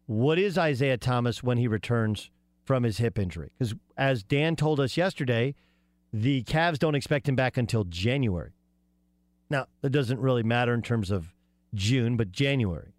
[0.07, 2.31] what is Isaiah Thomas when he returns
[2.65, 3.51] from his hip injury?
[3.59, 5.55] Because as Dan told us yesterday,
[6.13, 8.53] the Cavs don't expect him back until January.
[9.51, 11.35] Now, that doesn't really matter in terms of
[11.75, 12.95] June, but January.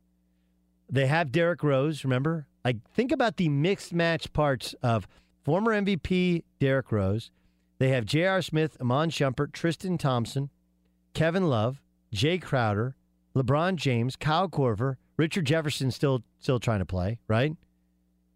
[0.89, 2.47] They have Derrick Rose, remember?
[2.65, 5.07] I think about the mixed match parts of
[5.43, 7.31] former MVP Derrick Rose.
[7.79, 8.41] They have J.R.
[8.41, 10.49] Smith, Iman Shumpert, Tristan Thompson,
[11.13, 11.81] Kevin Love,
[12.13, 12.95] Jae Crowder,
[13.35, 17.55] LeBron James, Kyle Korver, Richard Jefferson still still trying to play, right?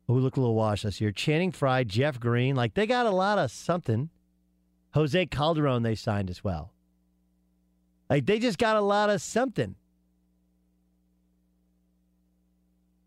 [0.07, 1.11] Who look a little washed this year.
[1.11, 4.09] Channing Frye, Jeff Green, like they got a lot of something.
[4.93, 6.73] Jose Calderon they signed as well.
[8.09, 9.75] Like they just got a lot of something.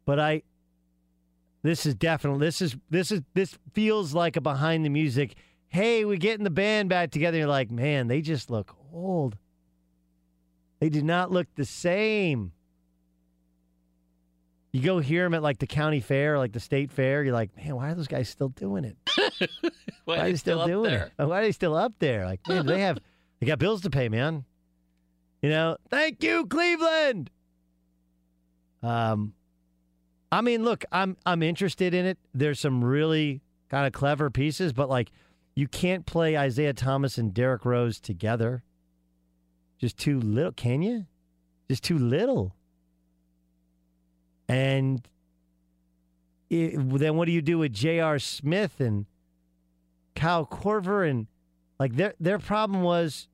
[0.05, 0.43] But I
[1.63, 5.37] this is definitely this is this is this feels like a behind the music.
[5.69, 7.39] Hey, we're getting the band back together.
[7.39, 9.37] You're like, man, they just look old.
[10.81, 12.53] They do not look the same.
[14.73, 17.25] You go hear them at like the county fair, like the state fair.
[17.25, 18.97] You're like, man, why are those guys still doing it?
[20.05, 21.13] why, why are they still, still doing it?
[21.17, 22.25] Why are they still up there?
[22.25, 22.99] Like, man, they have
[23.41, 24.45] they got bills to pay, man.
[25.43, 27.31] You know, thank you, Cleveland.
[28.83, 29.35] Um,
[30.31, 32.19] I mean, look, I'm I'm interested in it.
[32.33, 35.11] There's some really kind of clever pieces, but like,
[35.55, 38.63] you can't play Isaiah Thomas and Derrick Rose together.
[39.79, 41.07] Just too little, can you?
[41.69, 42.55] Just too little.
[44.51, 45.07] And
[46.51, 48.19] it, then what do you do with J.R.
[48.19, 49.07] Smith and
[50.17, 51.09] Kyle Korver?
[51.09, 51.29] And
[51.79, 53.29] like their their problem was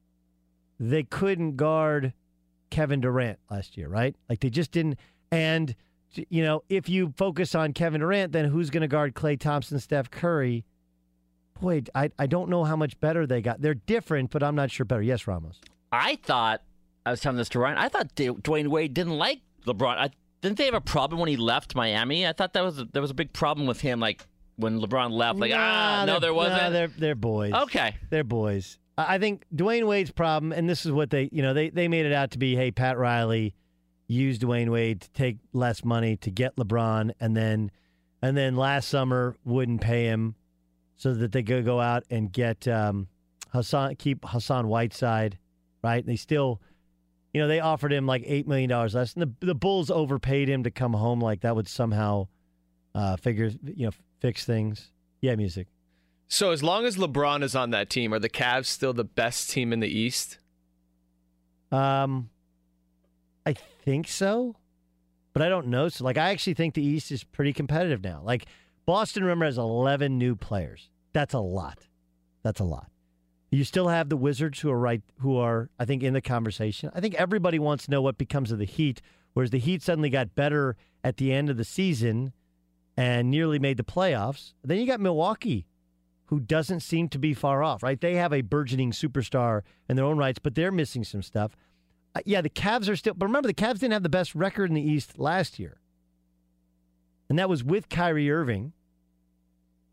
[0.79, 2.13] they couldn't guard
[2.69, 4.15] Kevin Durant last year, right?
[4.29, 4.99] Like they just didn't.
[5.31, 5.75] And
[6.29, 9.79] you know, if you focus on Kevin Durant, then who's going to guard Klay Thompson,
[9.81, 10.67] Steph Curry?
[11.59, 13.63] Boy, I I don't know how much better they got.
[13.63, 15.01] They're different, but I'm not sure better.
[15.01, 15.63] Yes, Ramos.
[15.91, 16.63] I thought
[17.07, 17.79] I was telling this to Ryan.
[17.79, 19.97] I thought Dwyane Wade didn't like LeBron.
[19.97, 20.11] I,
[20.47, 22.27] didn't they have a problem when he left Miami?
[22.27, 24.25] I thought that was a, there was a big problem with him, like
[24.57, 25.39] when LeBron left.
[25.39, 26.73] Like nah, ah, no, there wasn't.
[26.73, 27.53] They're they're boys.
[27.53, 28.79] Okay, they're boys.
[28.99, 32.07] I think Dwyane Wade's problem, and this is what they you know they they made
[32.07, 32.55] it out to be.
[32.55, 33.55] Hey, Pat Riley
[34.07, 37.71] used Dwyane Wade to take less money to get LeBron, and then
[38.23, 40.37] and then last summer wouldn't pay him,
[40.97, 43.09] so that they could go out and get um,
[43.53, 45.39] Hassan, keep Hassan Whiteside,
[45.83, 46.07] right?
[46.07, 46.61] They still,
[47.37, 50.49] you know, they offered him like eight million dollars less, and the the Bulls overpaid
[50.49, 51.21] him to come home.
[51.21, 52.29] Like that would somehow
[52.95, 54.91] uh, figure, you know, fix things.
[55.21, 55.67] Yeah, music.
[56.29, 59.51] So as long as LeBron is on that team, are the Cavs still the best
[59.51, 60.39] team in the East?
[61.71, 62.31] Um,
[63.45, 64.57] I think so,
[65.35, 65.91] but I don't know.
[65.91, 68.23] So, like, I actually think the East is pretty competitive now.
[68.25, 68.47] Like,
[68.87, 70.89] Boston, remember, has 11 new players.
[71.13, 71.87] That's a lot.
[72.43, 72.91] That's a lot.
[73.51, 76.91] You still have the Wizards who are right, who are, I think, in the conversation.
[76.95, 79.01] I think everybody wants to know what becomes of the Heat,
[79.35, 82.33] whereas the Heat suddenly got better at the end of the season
[82.97, 84.55] and nearly made the playoffs.
[84.65, 85.67] Then you got Milwaukee,
[86.27, 88.01] who doesn't seem to be far off, right?
[88.01, 91.57] They have a burgeoning superstar in their own rights, but they're missing some stuff.
[92.17, 94.71] Uh, yeah, the Cavs are still, but remember, the Cavs didn't have the best record
[94.71, 95.81] in the East last year.
[97.29, 98.73] And that was with Kyrie Irving.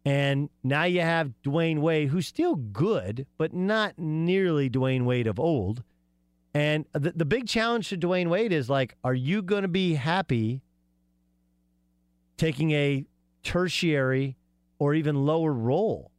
[0.06, 5.39] And now you have Dwyane Wade, who's still good, but not nearly Dwyane Wade of
[5.39, 5.84] old.
[6.54, 9.95] And the, the big challenge to Dwyane Wade is like, are you going to be
[9.95, 10.62] happy
[12.38, 13.06] taking a
[13.43, 14.36] tertiary
[14.78, 16.12] or even lower role?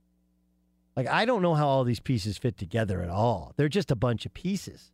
[0.96, 3.52] Like, I don't know how all these pieces fit together at all.
[3.56, 4.92] They're just a bunch of pieces.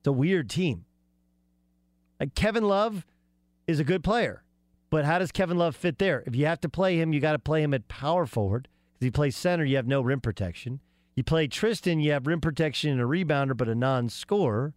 [0.00, 0.86] It's a weird team.
[2.18, 3.04] Like, Kevin Love
[3.66, 4.43] is a good player.
[4.94, 6.22] But how does Kevin Love fit there?
[6.24, 8.68] If you have to play him, you got to play him at power forward.
[8.92, 10.78] Because he plays center, you have no rim protection.
[11.16, 14.72] You play Tristan, you have rim protection and a rebounder, but a non scorer.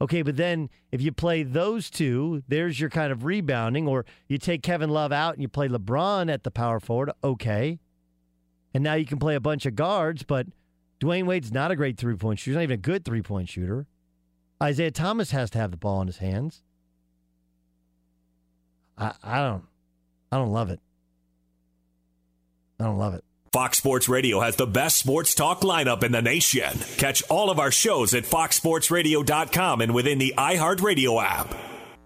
[0.00, 3.86] Okay, but then if you play those two, there's your kind of rebounding.
[3.86, 7.12] Or you take Kevin Love out and you play LeBron at the power forward.
[7.22, 7.78] Okay.
[8.74, 10.48] And now you can play a bunch of guards, but
[10.98, 13.48] Dwyane Wade's not a great three point shooter, He's not even a good three point
[13.48, 13.86] shooter.
[14.60, 16.64] Isaiah Thomas has to have the ball in his hands.
[18.98, 19.64] I, I don't
[20.30, 20.80] I don't love it.
[22.80, 23.24] I don't love it.
[23.52, 26.78] Fox Sports Radio has the best sports talk lineup in the nation.
[26.98, 31.54] Catch all of our shows at foxsportsradio.com and within the iHeartRadio app.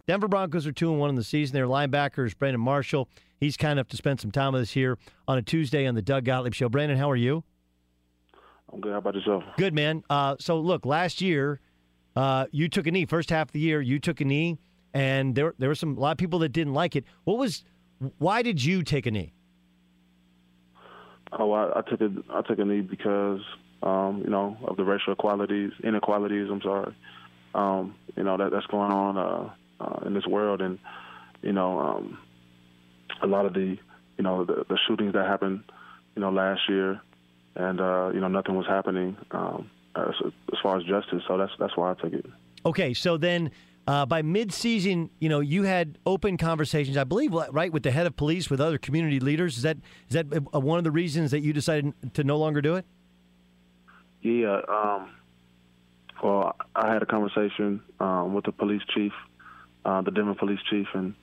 [0.07, 1.55] Denver Broncos are 2 and 1 in the season.
[1.55, 3.09] Their linebacker is Brandon Marshall.
[3.41, 6.03] He's kind enough to spend some time with us here on a Tuesday on the
[6.03, 6.69] Doug Gottlieb Show.
[6.69, 7.43] Brandon, how are you?
[8.73, 8.93] I'm good.
[8.93, 9.43] How about yourself?
[9.59, 10.05] Good, man.
[10.09, 11.61] Uh, so, look, last year,
[12.15, 13.05] uh, you took a knee.
[13.05, 14.59] First half of the year, you took a knee
[14.95, 17.05] and there there were some a lot of people that didn't like it.
[17.25, 17.65] What was
[18.19, 19.33] why did you take a knee?
[21.33, 23.41] Oh, I, I took a I took a knee because
[23.83, 26.49] um, you know of the racial equalities inequalities.
[26.51, 26.95] I'm sorry,
[27.55, 30.79] um, you know that that's going on uh, uh, in this world, and
[31.43, 32.19] you know um,
[33.23, 33.79] a lot of the
[34.19, 35.63] you know the, the shootings that happened
[36.15, 37.01] you know last year,
[37.57, 40.15] and uh, you know nothing was happening um, as,
[40.53, 41.23] as far as justice.
[41.27, 42.27] So that's that's why I took it.
[42.65, 43.51] Okay, so then
[43.87, 48.07] uh, by mid-season, you know, you had open conversations, I believe, right, with the head
[48.07, 49.57] of police, with other community leaders.
[49.57, 49.77] Is that
[50.09, 52.85] is that uh, one of the reasons that you decided to no longer do it?
[54.21, 54.61] Yeah.
[54.69, 55.11] Um,
[56.23, 59.13] well, I had a conversation um, with the police chief,
[59.85, 61.15] uh, the Denver police chief, and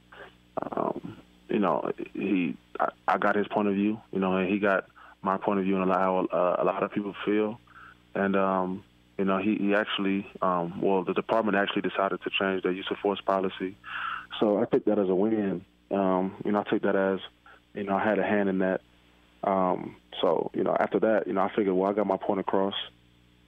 [0.62, 1.18] um,
[1.50, 4.86] you know, he, I, I, got his point of view, you know, and he got
[5.22, 7.60] my point of view and how uh, a lot of people feel,
[8.14, 8.84] and um,
[9.20, 12.88] you know, he, he actually, um, well, the department actually decided to change their use
[12.90, 13.76] of force policy.
[14.40, 15.66] So I take that as a win.
[15.92, 17.20] Um, you know, I take that as,
[17.74, 18.80] you know, I had a hand in that.
[19.44, 22.40] Um, so, you know, after that, you know, I figured, well, I got my point
[22.40, 22.76] across.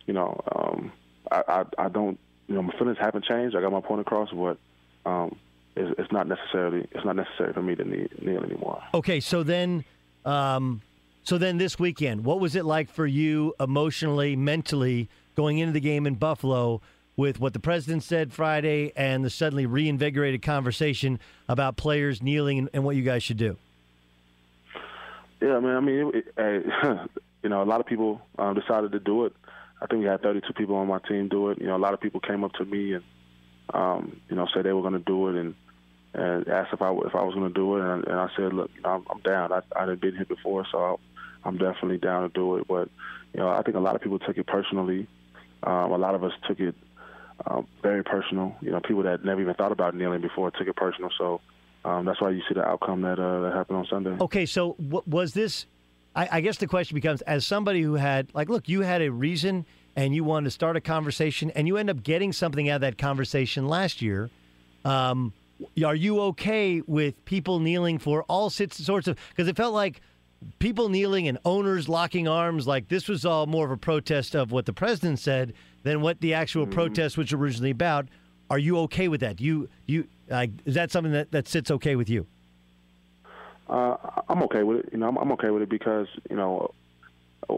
[0.06, 0.92] You know, um,
[1.32, 2.20] I, I, I don't,
[2.50, 3.56] you know, my feelings haven't changed.
[3.56, 4.58] I got my point across, but
[5.06, 5.38] um,
[5.78, 8.84] it's, it's not necessarily, it's not necessary for me to kneel, kneel anymore.
[8.94, 9.86] Okay, so then,
[10.26, 10.82] um,
[11.24, 15.08] so then this weekend, what was it like for you emotionally, mentally?
[15.36, 16.82] Going into the game in Buffalo
[17.18, 22.70] with what the president said Friday and the suddenly reinvigorated conversation about players kneeling and,
[22.74, 23.58] and what you guys should do?
[25.42, 25.76] Yeah, man.
[25.76, 27.10] I mean, it, it,
[27.44, 29.34] you know, a lot of people um, decided to do it.
[29.82, 31.60] I think we had 32 people on my team do it.
[31.60, 33.04] You know, a lot of people came up to me and,
[33.74, 35.56] um, you know, said they were going to do it and
[36.14, 38.54] and asked if I if I was going to do it, and, and I said,
[38.54, 39.54] look, I'm, I'm down.
[39.54, 40.96] I I didn't been here before, so I,
[41.48, 42.68] I'm definitely down to do it.
[42.68, 42.90] But
[43.34, 45.08] you know, I think a lot of people took it personally.
[45.64, 46.76] Um, a lot of us took it
[47.46, 48.56] um, very personal.
[48.62, 51.10] You know, people that never even thought about kneeling before took it personal.
[51.18, 51.42] So
[51.86, 54.18] um, that's why you see the outcome that uh, that happened on Sunday.
[54.22, 55.66] Okay, so w- was this?
[56.16, 59.10] I, I guess the question becomes: as somebody who had, like, look, you had a
[59.10, 62.76] reason and you wanted to start a conversation, and you end up getting something out
[62.76, 64.30] of that conversation last year.
[64.86, 65.34] Um,
[65.86, 69.18] are you okay with people kneeling for all sorts of?
[69.30, 70.02] Because it felt like
[70.60, 74.52] people kneeling and owners locking arms like this was all more of a protest of
[74.52, 76.74] what the president said than what the actual mm-hmm.
[76.74, 78.08] protest was originally about.
[78.50, 79.40] Are you okay with that?
[79.40, 82.26] You you uh, is that something that, that sits okay with you?
[83.70, 83.96] Uh,
[84.28, 84.90] I'm okay with it.
[84.92, 86.74] You know, I'm, I'm, okay with it because you know,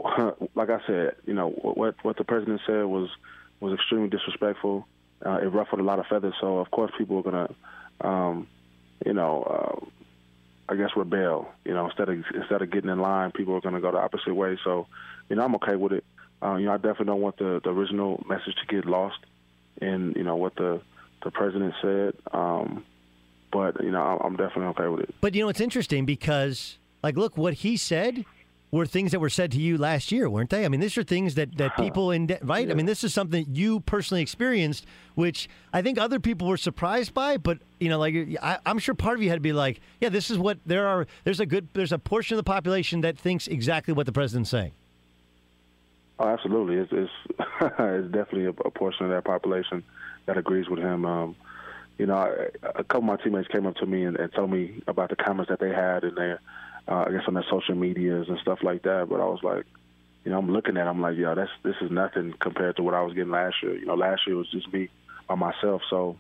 [0.56, 3.10] like I said, you know what what the president said was
[3.60, 4.88] was extremely disrespectful.
[5.26, 6.36] Uh, it ruffled a lot of feathers.
[6.42, 7.50] So of course people are gonna,
[8.02, 8.48] um,
[9.06, 9.86] you know, uh,
[10.74, 11.48] I guess rebel.
[11.66, 14.00] You know, instead of instead of getting in line, people are going to go the
[14.00, 14.58] opposite way.
[14.64, 14.88] So,
[15.30, 16.04] you know, I'm okay with it.
[16.42, 19.20] Uh, you know, I definitely don't want the, the original message to get lost
[19.82, 20.82] in you know what the
[21.24, 22.16] the president said.
[22.32, 22.84] Um,
[23.52, 25.16] but you know, I'm definitely okay with it.
[25.22, 28.26] But you know, it's interesting because like, look what he said
[28.74, 30.66] were things that were said to you last year, weren't they?
[30.66, 32.66] I mean, these are things that, that people in right.
[32.66, 32.74] Yeah.
[32.74, 36.58] I mean, this is something that you personally experienced, which I think other people were
[36.58, 37.38] surprised by.
[37.38, 40.10] But you know, like I, am sure part of you had to be like, yeah,
[40.10, 41.06] this is what there are.
[41.24, 41.68] There's a good.
[41.74, 44.72] There's a portion of the population that thinks exactly what the president's saying.
[46.18, 46.78] Oh, absolutely.
[46.78, 47.12] It's it's,
[47.62, 49.84] it's definitely a, a, portion of that population
[50.26, 51.06] that agrees with him.
[51.06, 51.36] Um,
[52.00, 54.82] you know, a couple of my teammates came up to me and, and told me
[54.88, 56.42] about the comments that they had in their
[56.88, 59.08] uh, I guess on their social medias and stuff like that.
[59.10, 59.66] But I was like,
[60.24, 62.84] you know, I'm looking at, it, I'm like, yeah, that's this is nothing compared to
[62.84, 63.78] what I was getting last year.
[63.78, 64.90] You know, last year was just me
[65.28, 66.18] by myself, so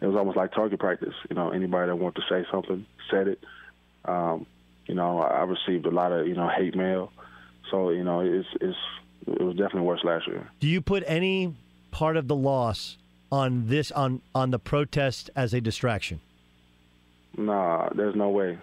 [0.00, 1.14] it was almost like target practice.
[1.28, 3.44] You know, anybody that wanted to say something said it.
[4.04, 4.46] Um,
[4.86, 7.12] you know, I received a lot of you know hate mail,
[7.70, 8.78] so you know, it's it's
[9.26, 10.48] it was definitely worse last year.
[10.60, 11.54] Do you put any
[11.90, 12.96] part of the loss
[13.30, 16.20] on this on on the protest as a distraction?
[17.36, 18.58] Nah, there's no way.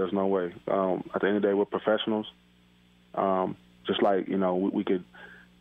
[0.00, 0.54] There's no way.
[0.66, 2.26] Um, at the end of the day, we're professionals.
[3.14, 3.54] Um,
[3.86, 5.04] just like you know, we, we could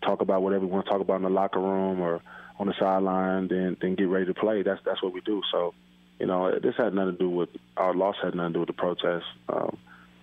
[0.02, 2.22] talk about whatever we want to talk about in the locker room or
[2.58, 4.64] on the sideline, then then get ready to play.
[4.64, 5.42] That's that's what we do.
[5.52, 5.74] So,
[6.20, 8.16] you know, this had nothing to do with our loss.
[8.24, 9.26] Had nothing to do with the protest.
[9.50, 9.78] Um,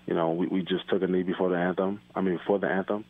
[0.07, 2.01] you know, we, we just took a knee before the anthem.
[2.15, 3.05] I mean, before the anthem.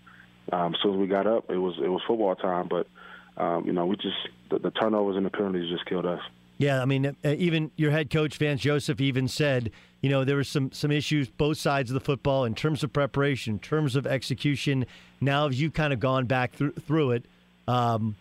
[0.50, 2.66] Um, as soon as we got up, it was it was football time.
[2.68, 2.88] But
[3.36, 6.20] um, you know, we just the, the turnovers and the penalties just killed us.
[6.59, 10.36] Yeah, I mean, uh, even your head coach Vance Joseph even said, you know, there
[10.36, 13.96] were some some issues both sides of the football in terms of preparation, in terms
[13.96, 14.86] of execution.
[15.20, 17.24] Now, as you've kind of gone back through through it?
[17.68, 18.16] Um,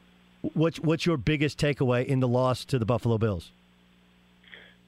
[0.54, 3.52] what's what's your biggest takeaway in the loss to the Buffalo Bills?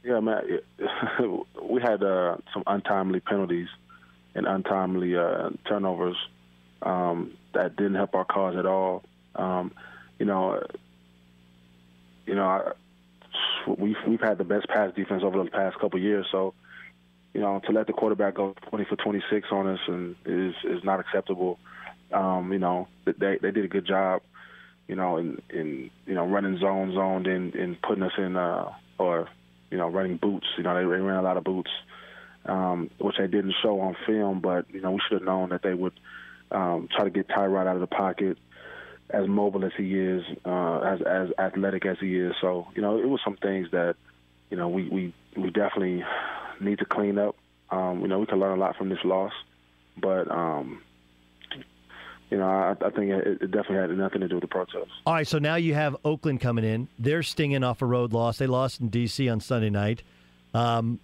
[0.03, 0.59] Yeah, man,
[1.61, 3.67] we had uh, some untimely penalties
[4.35, 6.15] and untimely uh, turnovers
[6.81, 9.03] um, that didn't help our cause at all.
[9.35, 9.71] Um,
[10.19, 10.63] you know,
[12.25, 12.71] you know, I,
[13.77, 16.25] we've we've had the best pass defense over the past couple years.
[16.31, 16.53] So,
[17.33, 20.83] you know, to let the quarterback go 20 for 26 on us and is is
[20.83, 21.59] not acceptable.
[22.11, 24.21] Um, you know, they they did a good job.
[24.87, 29.27] You know, in in you know running zone zoned and putting us in uh or
[29.69, 30.47] you know running boots.
[30.57, 31.71] You know, they, they ran a lot of boots,
[32.45, 34.39] um, which they didn't show on film.
[34.39, 35.99] But you know, we should have known that they would
[36.51, 38.37] um, try to get Tyrod out of the pocket
[39.09, 42.33] as mobile as he is, uh, as as athletic as he is.
[42.41, 43.95] So you know, it was some things that
[44.49, 46.03] you know we we we definitely
[46.59, 47.35] need to clean up.
[47.69, 49.33] Um, you know, we can learn a lot from this loss,
[49.97, 50.81] but um,
[52.29, 54.91] you know, I, I think it, it, definitely had nothing to do with the protest.
[55.05, 56.87] All right, so now you have Oakland coming in.
[56.99, 58.37] They're stinging off a road loss.
[58.37, 59.29] They lost in D.C.
[59.29, 60.03] on Sunday night.
[60.53, 60.99] Um,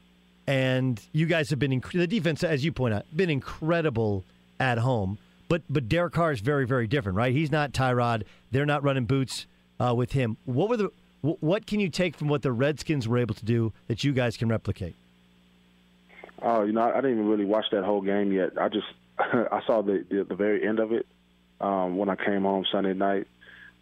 [0.47, 4.23] and you guys have been inc- the defense, as you point out, been incredible
[4.59, 5.17] at home.
[5.53, 7.31] But but Derek Carr is very very different, right?
[7.31, 8.23] He's not Tyrod.
[8.49, 9.45] They're not running boots
[9.79, 10.35] uh, with him.
[10.45, 10.91] What were the
[11.21, 14.35] what can you take from what the Redskins were able to do that you guys
[14.35, 14.95] can replicate?
[16.41, 18.59] Oh, you know, I didn't even really watch that whole game yet.
[18.59, 18.87] I just
[19.19, 21.05] I saw the, the the very end of it
[21.61, 23.27] um, when I came home Sunday night,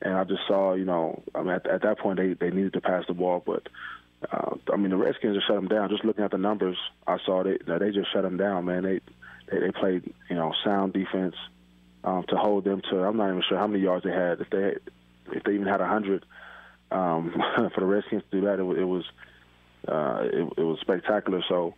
[0.01, 2.73] and I just saw, you know, I mean, at, at that point they they needed
[2.73, 3.69] to pass the ball, but
[4.29, 5.87] uh, I mean, the Redskins just shut them down.
[5.87, 6.75] Just looking at the numbers,
[7.07, 8.83] I saw they they just shut them down, man.
[8.83, 8.99] They
[9.49, 11.35] they, they played, you know, sound defense
[12.03, 13.03] um, to hold them to.
[13.03, 14.41] I'm not even sure how many yards they had.
[14.41, 14.75] If they
[15.35, 16.25] if they even had a hundred
[16.91, 17.33] um,
[17.73, 19.05] for the Redskins to do that, it, it was
[19.87, 21.43] uh, it, it was spectacular.
[21.47, 21.75] So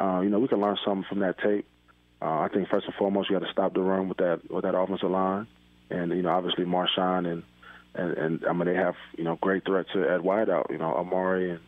[0.00, 1.66] uh, you know we can learn something from that tape.
[2.20, 4.64] Uh, I think first and foremost you got to stop the run with that with
[4.64, 5.46] that offensive line,
[5.90, 7.42] and you know obviously Marshawn and
[7.94, 10.70] and, and I mean they have you know great threats at wideout.
[10.70, 11.60] You know Amari and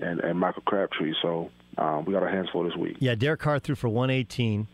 [0.00, 1.14] and, and Michael Crabtree.
[1.22, 2.96] So um, we got our hands full this week.
[2.98, 4.66] Yeah, Derek Carr threw for 118.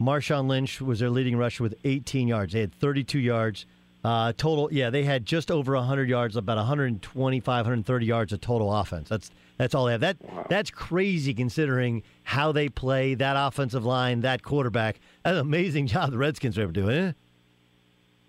[0.00, 2.52] Marshawn Lynch was their leading rusher with 18 yards.
[2.52, 3.66] They had 32 yards
[4.04, 4.72] uh, total.
[4.72, 9.08] Yeah, they had just over 100 yards, about 125, 130 yards of total offense.
[9.08, 10.00] That's that's all they have.
[10.00, 10.46] That wow.
[10.48, 15.00] that's crazy considering how they play that offensive line, that quarterback.
[15.22, 17.12] That's an amazing job the Redskins are able to do, eh?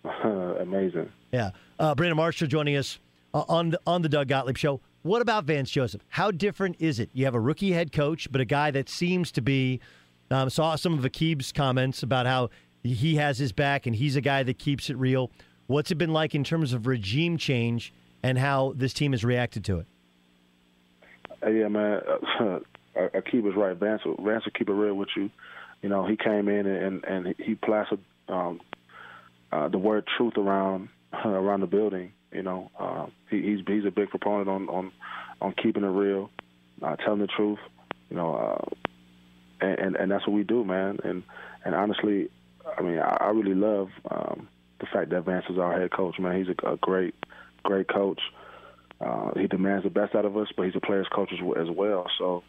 [0.61, 1.11] amazing.
[1.31, 2.99] Yeah, uh, Brandon Marshall joining us
[3.33, 4.79] uh, on the on the Doug Gottlieb show.
[5.01, 6.01] What about Vance Joseph?
[6.09, 7.09] How different is it?
[7.13, 9.79] You have a rookie head coach, but a guy that seems to be
[10.31, 12.49] um, saw some of Aqib's comments about how
[12.83, 15.31] he has his back and he's a guy that keeps it real.
[15.67, 19.63] What's it been like in terms of regime change and how this team has reacted
[19.65, 19.87] to it?
[21.43, 22.01] Uh, yeah, man.
[22.39, 22.59] Uh,
[22.95, 23.75] Aqib was right.
[23.75, 25.29] Vance, Vance will keep it real with you.
[25.81, 27.99] You know, he came in and and he plastered
[28.29, 28.61] um,
[29.51, 30.89] uh, the word truth around
[31.25, 32.13] around the building.
[32.31, 34.91] You know, uh, he, he's he's a big proponent on on
[35.41, 36.29] on keeping it real,
[36.81, 37.59] uh, telling the truth.
[38.09, 38.67] You know,
[39.65, 40.99] and, and and that's what we do, man.
[41.03, 41.23] And
[41.63, 42.29] and honestly,
[42.77, 44.47] I mean, I, I really love um,
[44.79, 46.37] the fact that Vance is our head coach, man.
[46.37, 47.15] He's a, a great,
[47.63, 48.21] great coach.
[49.01, 51.69] Uh, he demands the best out of us, but he's a player's coach as, as
[51.69, 52.09] well.
[52.17, 52.43] So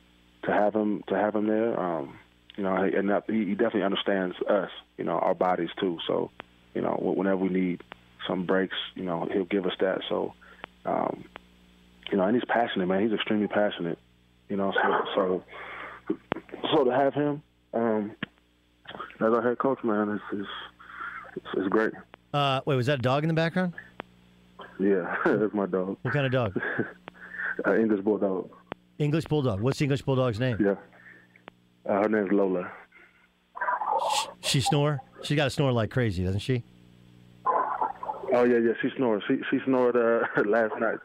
[0.44, 2.18] to have him to have him there, um,
[2.56, 5.98] you know, and that, he, definitely understands us, you know, our bodies too.
[6.06, 6.30] So
[6.74, 7.82] you know, whenever we need
[8.28, 10.02] some breaks, you know, he'll give us that.
[10.08, 10.34] So,
[10.84, 11.24] um,
[12.10, 13.02] you know, and he's passionate, man.
[13.02, 13.98] He's extremely passionate.
[14.48, 15.44] You know, so so
[16.72, 17.42] so to have him
[17.72, 18.12] um,
[19.20, 20.46] as our head coach, man, is
[21.36, 21.92] it's, it's great.
[22.32, 23.72] Uh, wait, was that a dog in the background?
[24.78, 25.96] Yeah, that's my dog.
[26.02, 26.60] What kind of dog?
[27.66, 28.50] uh, English bulldog.
[28.98, 29.60] English bulldog.
[29.60, 30.56] What's the English bulldog's name?
[30.60, 30.74] Yeah.
[31.88, 32.70] Uh, her name's Lola.
[34.40, 35.00] She snore.
[35.22, 36.62] She got to snore like crazy, doesn't she?
[38.32, 38.72] Oh yeah, yeah.
[38.82, 39.22] She snored.
[39.28, 40.98] She she snored uh, last night.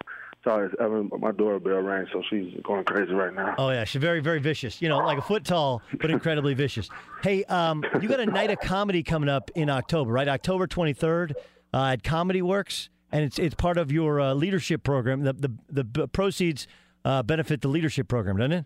[0.43, 3.53] Sorry, mean, my doorbell rang, so she's going crazy right now.
[3.59, 4.81] Oh yeah, she's very very vicious.
[4.81, 6.89] You know, like a foot tall, but incredibly vicious.
[7.21, 10.27] Hey, um, you got a night of comedy coming up in October, right?
[10.27, 11.35] October twenty third
[11.75, 15.21] uh, at Comedy Works, and it's it's part of your uh, leadership program.
[15.21, 16.65] The the the b- proceeds
[17.05, 18.65] uh, benefit the leadership program, doesn't it?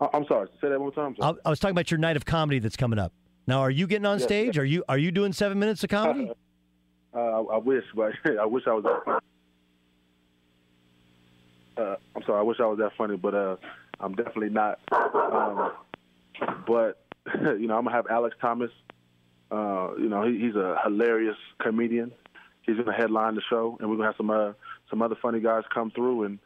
[0.00, 0.48] I- I'm sorry.
[0.60, 1.16] Say that one more time.
[1.22, 3.14] I, I was talking about your night of comedy that's coming up.
[3.46, 4.56] Now, are you getting on Yes, stage?
[4.56, 4.58] yes.
[4.58, 6.30] Are you are you doing seven minutes of comedy?
[7.14, 8.84] Uh, I, I wish, but I wish I was.
[11.76, 12.38] Uh, I'm sorry.
[12.38, 13.56] I wish I was that funny, but uh,
[14.00, 14.80] I'm definitely not.
[14.92, 15.72] Um,
[16.66, 17.02] but
[17.42, 18.70] you know, I'm gonna have Alex Thomas.
[19.50, 22.12] Uh, you know, he, he's a hilarious comedian.
[22.62, 24.52] He's gonna headline the show, and we're gonna have some uh,
[24.90, 26.38] some other funny guys come through, and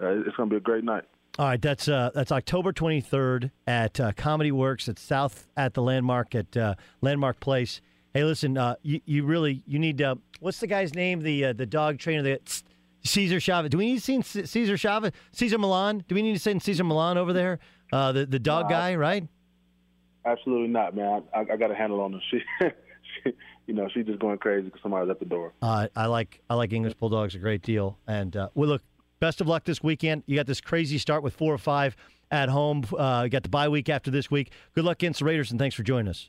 [0.00, 1.04] uh, it's gonna be a great night.
[1.38, 5.82] All right, that's uh, that's October 23rd at uh, Comedy Works at South at the
[5.82, 7.80] Landmark at uh, Landmark Place.
[8.12, 11.20] Hey, listen, uh, you, you really you need uh, what's the guy's name?
[11.20, 12.62] The uh, the dog trainer that
[13.08, 13.70] Caesar Chavez.
[13.70, 15.12] Do we need to see C- Caesar Chavez?
[15.32, 16.04] Cesar Millan?
[16.08, 17.58] Do we need to send Cesar Millan over there?
[17.92, 19.26] Uh, the the dog No, guy, right?
[20.24, 21.22] Absolutely not, man.
[21.34, 22.20] I, I got a handle on her.
[22.30, 23.32] She, she,
[23.66, 25.52] you know, she's just going crazy because somebody's at the door.
[25.62, 27.98] Uh, I like I like English bulldogs a great deal.
[28.06, 28.82] And uh, well, look,
[29.20, 30.24] best of luck this weekend.
[30.26, 31.96] You got this crazy start with four or five
[32.30, 32.84] at home.
[32.96, 34.52] Uh, you got the bye week after this week.
[34.74, 36.28] Good luck against the Raiders, and thanks for joining us.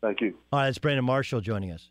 [0.00, 0.36] Thank you.
[0.52, 1.90] All right, it's Brandon Marshall joining us.